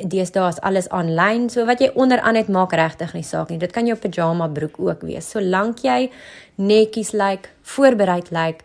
deesdae 0.03 0.49
is 0.49 0.59
alles 0.59 0.89
aanlyn. 0.89 1.49
So 1.49 1.65
wat 1.65 1.79
jy 1.79 1.91
onderaan 1.95 2.35
het 2.35 2.49
maak 2.51 2.73
regtig 2.73 3.13
nie 3.13 3.23
saak 3.23 3.49
nie. 3.49 3.59
Dit 3.61 3.71
kan 3.71 3.87
jou 3.87 3.95
pyjama 3.97 4.47
broek 4.47 4.79
ook 4.79 5.01
wees. 5.01 5.29
Solank 5.29 5.79
jy 5.85 6.09
netjies 6.55 7.11
lyk, 7.11 7.29
like, 7.29 7.49
voorbereid 7.61 8.31
lyk, 8.31 8.45
like, 8.45 8.63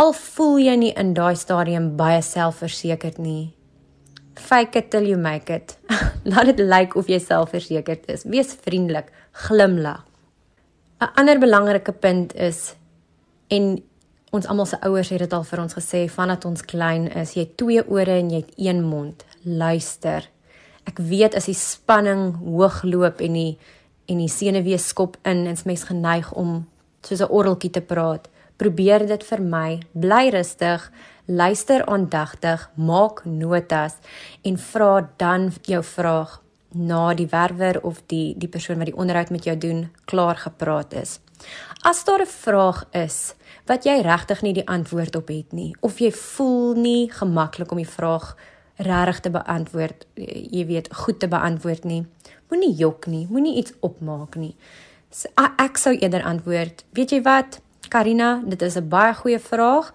al 0.00 0.14
voel 0.16 0.58
jy 0.64 0.74
nie 0.80 0.92
in 0.96 1.12
daai 1.16 1.36
stadium 1.36 1.90
baie 1.98 2.20
selfversekerd 2.24 3.18
nie. 3.20 3.52
Fake 4.40 4.78
it 4.78 4.88
till 4.90 5.04
you 5.04 5.18
make 5.20 5.52
it. 5.52 5.76
Laat 6.30 6.52
dit 6.52 6.62
lyk 6.62 6.70
like 6.70 6.98
of 6.98 7.10
jy 7.12 7.18
selfversekerd 7.20 8.08
is. 8.12 8.24
Wees 8.24 8.54
vriendelik, 8.64 9.10
glimlag. 9.46 10.06
'n 11.00 11.12
Ander 11.16 11.38
belangrike 11.40 11.92
punt 11.92 12.34
is 12.34 12.74
en 13.48 13.78
ons 14.32 14.46
almal 14.46 14.66
se 14.66 14.78
ouers 14.84 15.08
het 15.08 15.18
dit 15.18 15.32
al 15.32 15.44
vir 15.44 15.60
ons 15.60 15.74
gesê 15.74 16.04
vandat 16.08 16.44
ons 16.44 16.62
klein 16.62 17.08
is, 17.08 17.34
jy 17.34 17.46
het 17.46 17.56
twee 17.56 17.82
ore 17.88 18.18
en 18.20 18.30
jy 18.30 18.42
het 18.44 18.52
een 18.56 18.82
mond. 18.84 19.24
Luister. 19.44 20.28
Ek 20.84 20.98
weet 20.98 21.34
as 21.34 21.48
die 21.48 21.56
spanning 21.56 22.36
hoog 22.44 22.82
loop 22.84 23.20
en 23.20 23.32
die 23.32 23.58
en 24.08 24.18
die 24.18 24.28
senuwee 24.28 24.78
skop 24.78 25.16
in 25.24 25.46
en 25.46 25.56
mens 25.64 25.84
geneig 25.86 26.32
om 26.32 26.66
soos 27.02 27.20
'n 27.20 27.32
orreltjie 27.32 27.70
te 27.70 27.80
praat. 27.80 28.28
Probeer 28.60 29.06
dit 29.08 29.22
vir 29.24 29.40
my. 29.40 29.78
Bly 29.96 30.28
rustig. 30.34 30.90
Luister 31.30 31.84
aandagtig, 31.86 32.66
maak 32.74 33.22
notas 33.24 33.96
en 34.42 34.56
vra 34.58 35.08
dan 35.16 35.52
jou 35.62 35.80
vraag 35.86 36.40
na 36.74 37.14
die 37.14 37.28
werwer 37.30 37.78
of 37.86 38.00
die 38.10 38.34
die 38.38 38.48
persoon 38.50 38.78
wat 38.82 38.90
die 38.90 38.96
onderhoud 38.96 39.30
met 39.30 39.46
jou 39.46 39.54
doen 39.58 39.84
klaar 40.10 40.36
gepraat 40.36 40.92
is. 40.94 41.20
As 41.82 42.04
daar 42.04 42.20
'n 42.20 42.26
vraag 42.26 42.84
is 42.92 43.34
wat 43.66 43.84
jy 43.84 44.02
regtig 44.02 44.42
nie 44.42 44.52
die 44.52 44.66
antwoord 44.66 45.16
op 45.16 45.28
het 45.28 45.52
nie 45.52 45.74
of 45.80 45.98
jy 45.98 46.12
voel 46.12 46.74
nie 46.74 47.10
gemaklik 47.10 47.70
om 47.70 47.78
die 47.78 47.94
vraag 47.96 48.36
regtig 48.76 49.20
te 49.20 49.30
beantwoord, 49.30 50.06
jy 50.50 50.66
weet, 50.66 50.88
goed 50.94 51.20
te 51.20 51.28
beantwoord 51.28 51.84
nie, 51.84 52.06
moenie 52.48 52.74
jok 52.74 53.06
nie, 53.06 53.26
moenie 53.30 53.56
iets 53.56 53.72
opmaak 53.80 54.36
nie. 54.36 54.56
So, 55.10 55.28
ek 55.58 55.76
sou 55.76 55.94
eerder 55.96 56.22
antwoord, 56.22 56.84
weet 56.92 57.10
jy 57.10 57.22
wat, 57.22 57.60
Karina, 57.90 58.42
dit 58.46 58.62
is 58.62 58.76
'n 58.76 58.88
baie 58.88 59.14
goeie 59.14 59.38
vraag. 59.38 59.92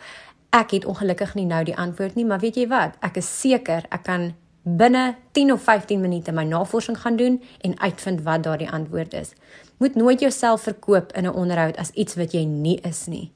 Ek 0.49 0.71
het 0.71 0.85
ongelukkig 0.85 1.35
nie 1.35 1.45
nou 1.45 1.63
die 1.63 1.77
antwoord 1.77 2.15
nie, 2.15 2.25
maar 2.25 2.39
weet 2.39 2.55
jy 2.55 2.67
wat, 2.67 2.95
ek 2.99 3.17
is 3.17 3.39
seker 3.39 3.83
ek 3.89 4.03
kan 4.03 4.35
binne 4.63 5.15
10 5.31 5.51
of 5.51 5.61
15 5.61 6.01
minute 6.01 6.31
my 6.31 6.43
navorsing 6.43 6.97
gaan 6.97 7.15
doen 7.15 7.43
en 7.61 7.79
uitvind 7.79 8.21
wat 8.21 8.43
daardie 8.43 8.69
antwoord 8.69 9.13
is. 9.13 9.33
Moet 9.77 9.95
nooit 9.95 10.19
jouself 10.19 10.61
verkoop 10.61 11.11
in 11.13 11.23
'n 11.23 11.33
onderhoud 11.33 11.77
as 11.77 11.91
iets 11.91 12.15
wat 12.15 12.31
jy 12.31 12.43
nie 12.43 12.79
is 12.81 13.05
nie. 13.05 13.31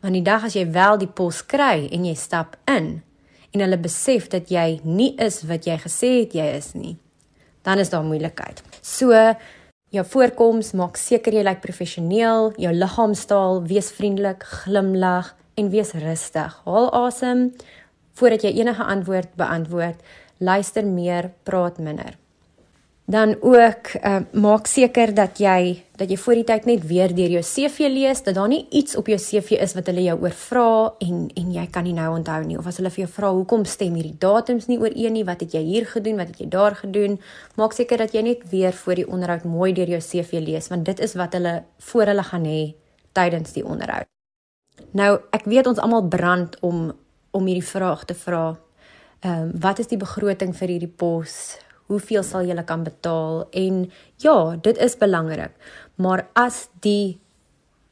Want 0.00 0.12
die 0.12 0.22
dag 0.22 0.44
as 0.44 0.52
jy 0.52 0.70
wel 0.70 0.98
die 0.98 1.08
pos 1.08 1.46
kry 1.46 1.88
en 1.92 2.04
jy 2.04 2.14
stap 2.14 2.56
in 2.64 3.02
en 3.50 3.60
hulle 3.60 3.78
besef 3.78 4.28
dat 4.28 4.48
jy 4.48 4.80
nie 4.82 5.14
is 5.16 5.42
wat 5.42 5.64
jy 5.64 5.78
gesê 5.78 6.20
het 6.20 6.32
jy 6.32 6.56
is 6.56 6.72
nie, 6.72 6.96
dan 7.62 7.78
is 7.78 7.90
daar 7.90 8.04
moeilikheid. 8.04 8.62
So 8.80 9.34
jou 9.94 10.04
voorkoms 10.04 10.72
maak 10.76 10.98
seker 11.00 11.34
jy 11.36 11.44
lyk 11.46 11.62
professioneel, 11.64 12.52
jou 12.60 12.72
liggaamstaal, 12.74 13.62
wees 13.70 13.90
vriendelik, 13.94 14.44
glimlag 14.64 15.34
en 15.56 15.70
wees 15.72 15.94
rustig. 15.94 16.60
Haal 16.64 16.90
asem 17.06 17.50
voordat 18.16 18.46
jy 18.46 18.54
enige 18.60 18.84
antwoord 18.84 19.34
beantwoord 19.36 20.00
luister 20.38 20.84
meer, 20.84 21.30
praat 21.44 21.78
minder. 21.78 22.16
Dan 23.06 23.36
ook 23.40 23.94
uh, 24.04 24.16
maak 24.32 24.66
seker 24.66 25.14
dat 25.14 25.38
jy 25.38 25.84
dat 25.96 26.10
jy 26.10 26.16
voor 26.18 26.34
die 26.34 26.44
tyd 26.44 26.64
net 26.66 26.82
weer 26.90 27.12
deur 27.14 27.36
jou 27.36 27.42
CV 27.46 27.86
lees 27.88 28.22
dat 28.26 28.34
daar 28.34 28.48
nie 28.50 28.66
iets 28.74 28.96
op 28.98 29.06
jou 29.06 29.16
CV 29.22 29.60
is 29.62 29.76
wat 29.78 29.86
hulle 29.86 30.02
jou 30.02 30.16
oor 30.24 30.34
vra 30.34 30.70
en 31.06 31.20
en 31.30 31.52
jy 31.54 31.66
kan 31.70 31.86
nie 31.86 31.94
nou 31.94 32.08
onthou 32.16 32.40
nie. 32.42 32.58
Of 32.58 32.66
as 32.66 32.80
hulle 32.80 32.90
vir 32.90 33.04
jou 33.04 33.12
vra 33.14 33.30
hoekom 33.36 33.62
stem 33.64 33.94
hierdie 33.94 34.16
datums 34.18 34.66
nie 34.66 34.80
ooreen 34.82 35.14
nie? 35.14 35.22
Wat 35.24 35.40
het 35.40 35.54
jy 35.54 35.62
hier 35.62 35.86
gedoen? 35.86 36.18
Wat 36.18 36.32
het 36.32 36.40
jy 36.42 36.48
daar 36.50 36.74
gedoen? 36.74 37.14
Maak 37.54 37.76
seker 37.78 38.02
dat 38.02 38.14
jy 38.14 38.24
net 38.26 38.42
weer 38.50 38.74
voor 38.74 38.98
die 38.98 39.06
onderhoud 39.06 39.44
mooi 39.46 39.70
deur 39.72 39.92
jou 39.94 40.00
CV 40.02 40.42
lees 40.42 40.66
want 40.68 40.84
dit 40.84 41.00
is 41.00 41.14
wat 41.14 41.38
hulle 41.38 41.62
voor 41.78 42.10
hulle 42.10 42.24
gaan 42.26 42.48
hê 42.50 42.62
tydens 43.14 43.54
die 43.54 43.64
onderhoud. 43.64 44.10
Nou 44.98 45.12
ek 45.30 45.46
weet 45.46 45.70
ons 45.70 45.78
almal 45.78 46.08
brand 46.10 46.58
om 46.60 46.90
om 47.30 47.46
hierdie 47.46 47.70
vraag 47.70 48.02
te 48.04 48.18
vra. 48.18 48.56
Ehm 49.22 49.46
um, 49.46 49.54
wat 49.62 49.78
is 49.78 49.86
die 49.86 50.00
begroting 50.02 50.50
vir 50.58 50.74
hierdie 50.74 50.90
pos? 50.90 51.54
Hoeveel 51.86 52.22
sal 52.22 52.44
julle 52.44 52.64
kan 52.64 52.82
betaal? 52.82 53.46
En 53.50 53.90
ja, 54.16 54.56
dit 54.56 54.78
is 54.78 54.96
belangrik. 54.96 55.52
Maar 55.94 56.26
as 56.32 56.68
die 56.80 57.20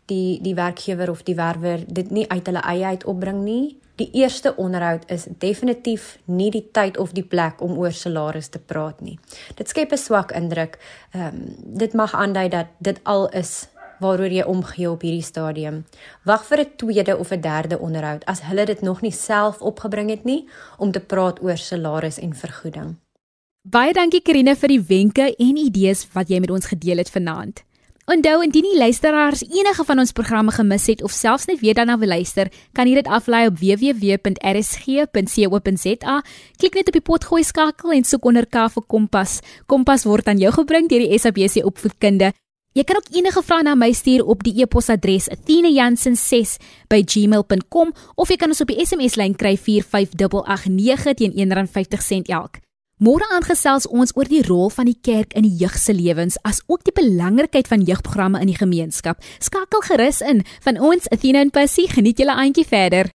die 0.06 0.40
die 0.42 0.54
werkgewer 0.54 1.10
of 1.10 1.22
die 1.22 1.34
werwer 1.34 1.80
dit 1.86 2.10
nie 2.10 2.28
uit 2.28 2.46
hulle 2.46 2.60
eie 2.60 2.84
uit 2.84 3.04
opbring 3.08 3.40
nie, 3.44 3.78
die 3.96 4.10
eerste 4.12 4.56
onderhoud 4.56 5.06
is 5.10 5.26
definitief 5.38 6.18
nie 6.24 6.50
die 6.50 6.64
tyd 6.72 6.98
of 6.98 7.14
die 7.14 7.24
plek 7.24 7.62
om 7.62 7.78
oor 7.78 7.94
salaris 7.94 8.50
te 8.50 8.58
praat 8.58 9.00
nie. 9.00 9.18
Dit 9.54 9.68
skep 9.68 9.92
'n 9.92 9.96
swak 9.96 10.32
indruk. 10.32 10.78
Ehm 11.12 11.26
um, 11.26 11.56
dit 11.78 11.92
mag 11.94 12.14
aandui 12.14 12.48
dat 12.48 12.66
dit 12.78 13.00
al 13.04 13.28
is 13.28 13.68
waaroor 14.00 14.32
jy 14.32 14.42
omgee 14.42 14.90
op 14.90 15.00
hierdie 15.00 15.22
stadium. 15.22 15.84
Wag 16.24 16.44
vir 16.44 16.60
'n 16.60 16.76
tweede 16.76 17.16
of 17.18 17.30
'n 17.30 17.40
derde 17.40 17.78
onderhoud 17.78 18.24
as 18.24 18.42
hulle 18.42 18.64
dit 18.64 18.80
nog 18.80 19.00
nie 19.00 19.12
self 19.12 19.62
opgebring 19.62 20.10
het 20.10 20.24
nie 20.24 20.48
om 20.78 20.90
te 20.92 21.00
praat 21.00 21.42
oor 21.42 21.56
salaris 21.56 22.18
en 22.18 22.34
vergoeding. 22.34 23.03
Baie 23.64 23.94
dankie 23.96 24.20
Karine 24.20 24.52
vir 24.60 24.68
die 24.68 24.82
wenke 24.90 25.24
en 25.40 25.56
idees 25.56 26.04
wat 26.12 26.28
jy 26.28 26.36
met 26.44 26.52
ons 26.52 26.68
gedeel 26.68 27.00
het 27.00 27.08
vanaand. 27.08 27.64
Onthou 28.12 28.44
indien 28.44 28.68
die 28.68 28.76
luisteraars 28.76 29.40
enige 29.46 29.86
van 29.88 29.96
ons 30.02 30.12
programme 30.12 30.52
gemis 30.52 30.84
het 30.92 31.00
of 31.00 31.16
selfs 31.16 31.48
net 31.48 31.56
weer 31.62 31.72
daarna 31.78 31.96
wil 31.96 32.12
luister, 32.12 32.52
kan 32.76 32.84
jy 32.84 32.92
dit 32.98 33.08
aflaai 33.08 33.48
op 33.48 33.56
www.rsg.co.za. 33.62 36.16
Klik 36.60 36.76
net 36.76 36.92
op 36.92 36.96
die 36.98 37.08
potgooi 37.08 37.40
skakel 37.40 37.96
en 37.96 38.04
soek 38.04 38.20
onder 38.28 38.44
K 38.44 38.68
vir 38.74 38.84
Kompas. 38.84 39.40
Kompas 39.64 40.04
word 40.04 40.28
aan 40.28 40.36
jou 40.44 40.52
gebring 40.52 40.84
deur 40.92 41.00
die 41.00 41.16
SABC 41.16 41.64
opvoedkunde. 41.64 42.36
Jy 42.76 42.84
kan 42.84 43.00
ook 43.00 43.08
enige 43.16 43.40
vrae 43.46 43.62
na 43.64 43.72
my 43.78 43.92
stuur 43.96 44.28
op 44.28 44.44
die 44.44 44.60
e-posadres 44.60 45.32
athena.jansen6@gmail.com 45.32 47.88
of 48.14 48.28
jy 48.28 48.36
kan 48.36 48.52
ons 48.52 48.60
op 48.60 48.68
die 48.68 48.84
SMS 48.84 49.16
lyn 49.16 49.32
kry 49.32 49.56
45889 49.56 51.16
teen 51.16 51.32
R1.50 51.32 52.28
elk. 52.28 52.63
Môre 53.04 53.26
aangesels 53.36 53.84
ons 53.92 54.14
oor 54.16 54.28
die 54.30 54.40
rol 54.46 54.70
van 54.72 54.86
die 54.88 54.96
kerk 54.96 55.34
in 55.36 55.44
die 55.44 55.58
jeug 55.60 55.74
se 55.76 55.92
lewens 55.92 56.38
as 56.48 56.62
ook 56.72 56.86
die 56.86 56.94
belangrikheid 56.96 57.66
van 57.68 57.82
jeugprogramme 57.84 58.40
in 58.40 58.48
die 58.48 58.56
gemeenskap. 58.56 59.18
Skakel 59.44 59.82
gerus 59.84 60.22
in 60.24 60.40
van 60.64 60.78
ons 60.80 61.10
Athena 61.12 61.42
en 61.44 61.52
Percy, 61.52 61.84
geniet 61.90 62.22
julle 62.22 62.32
aandjie 62.32 62.64
verder. 62.64 63.10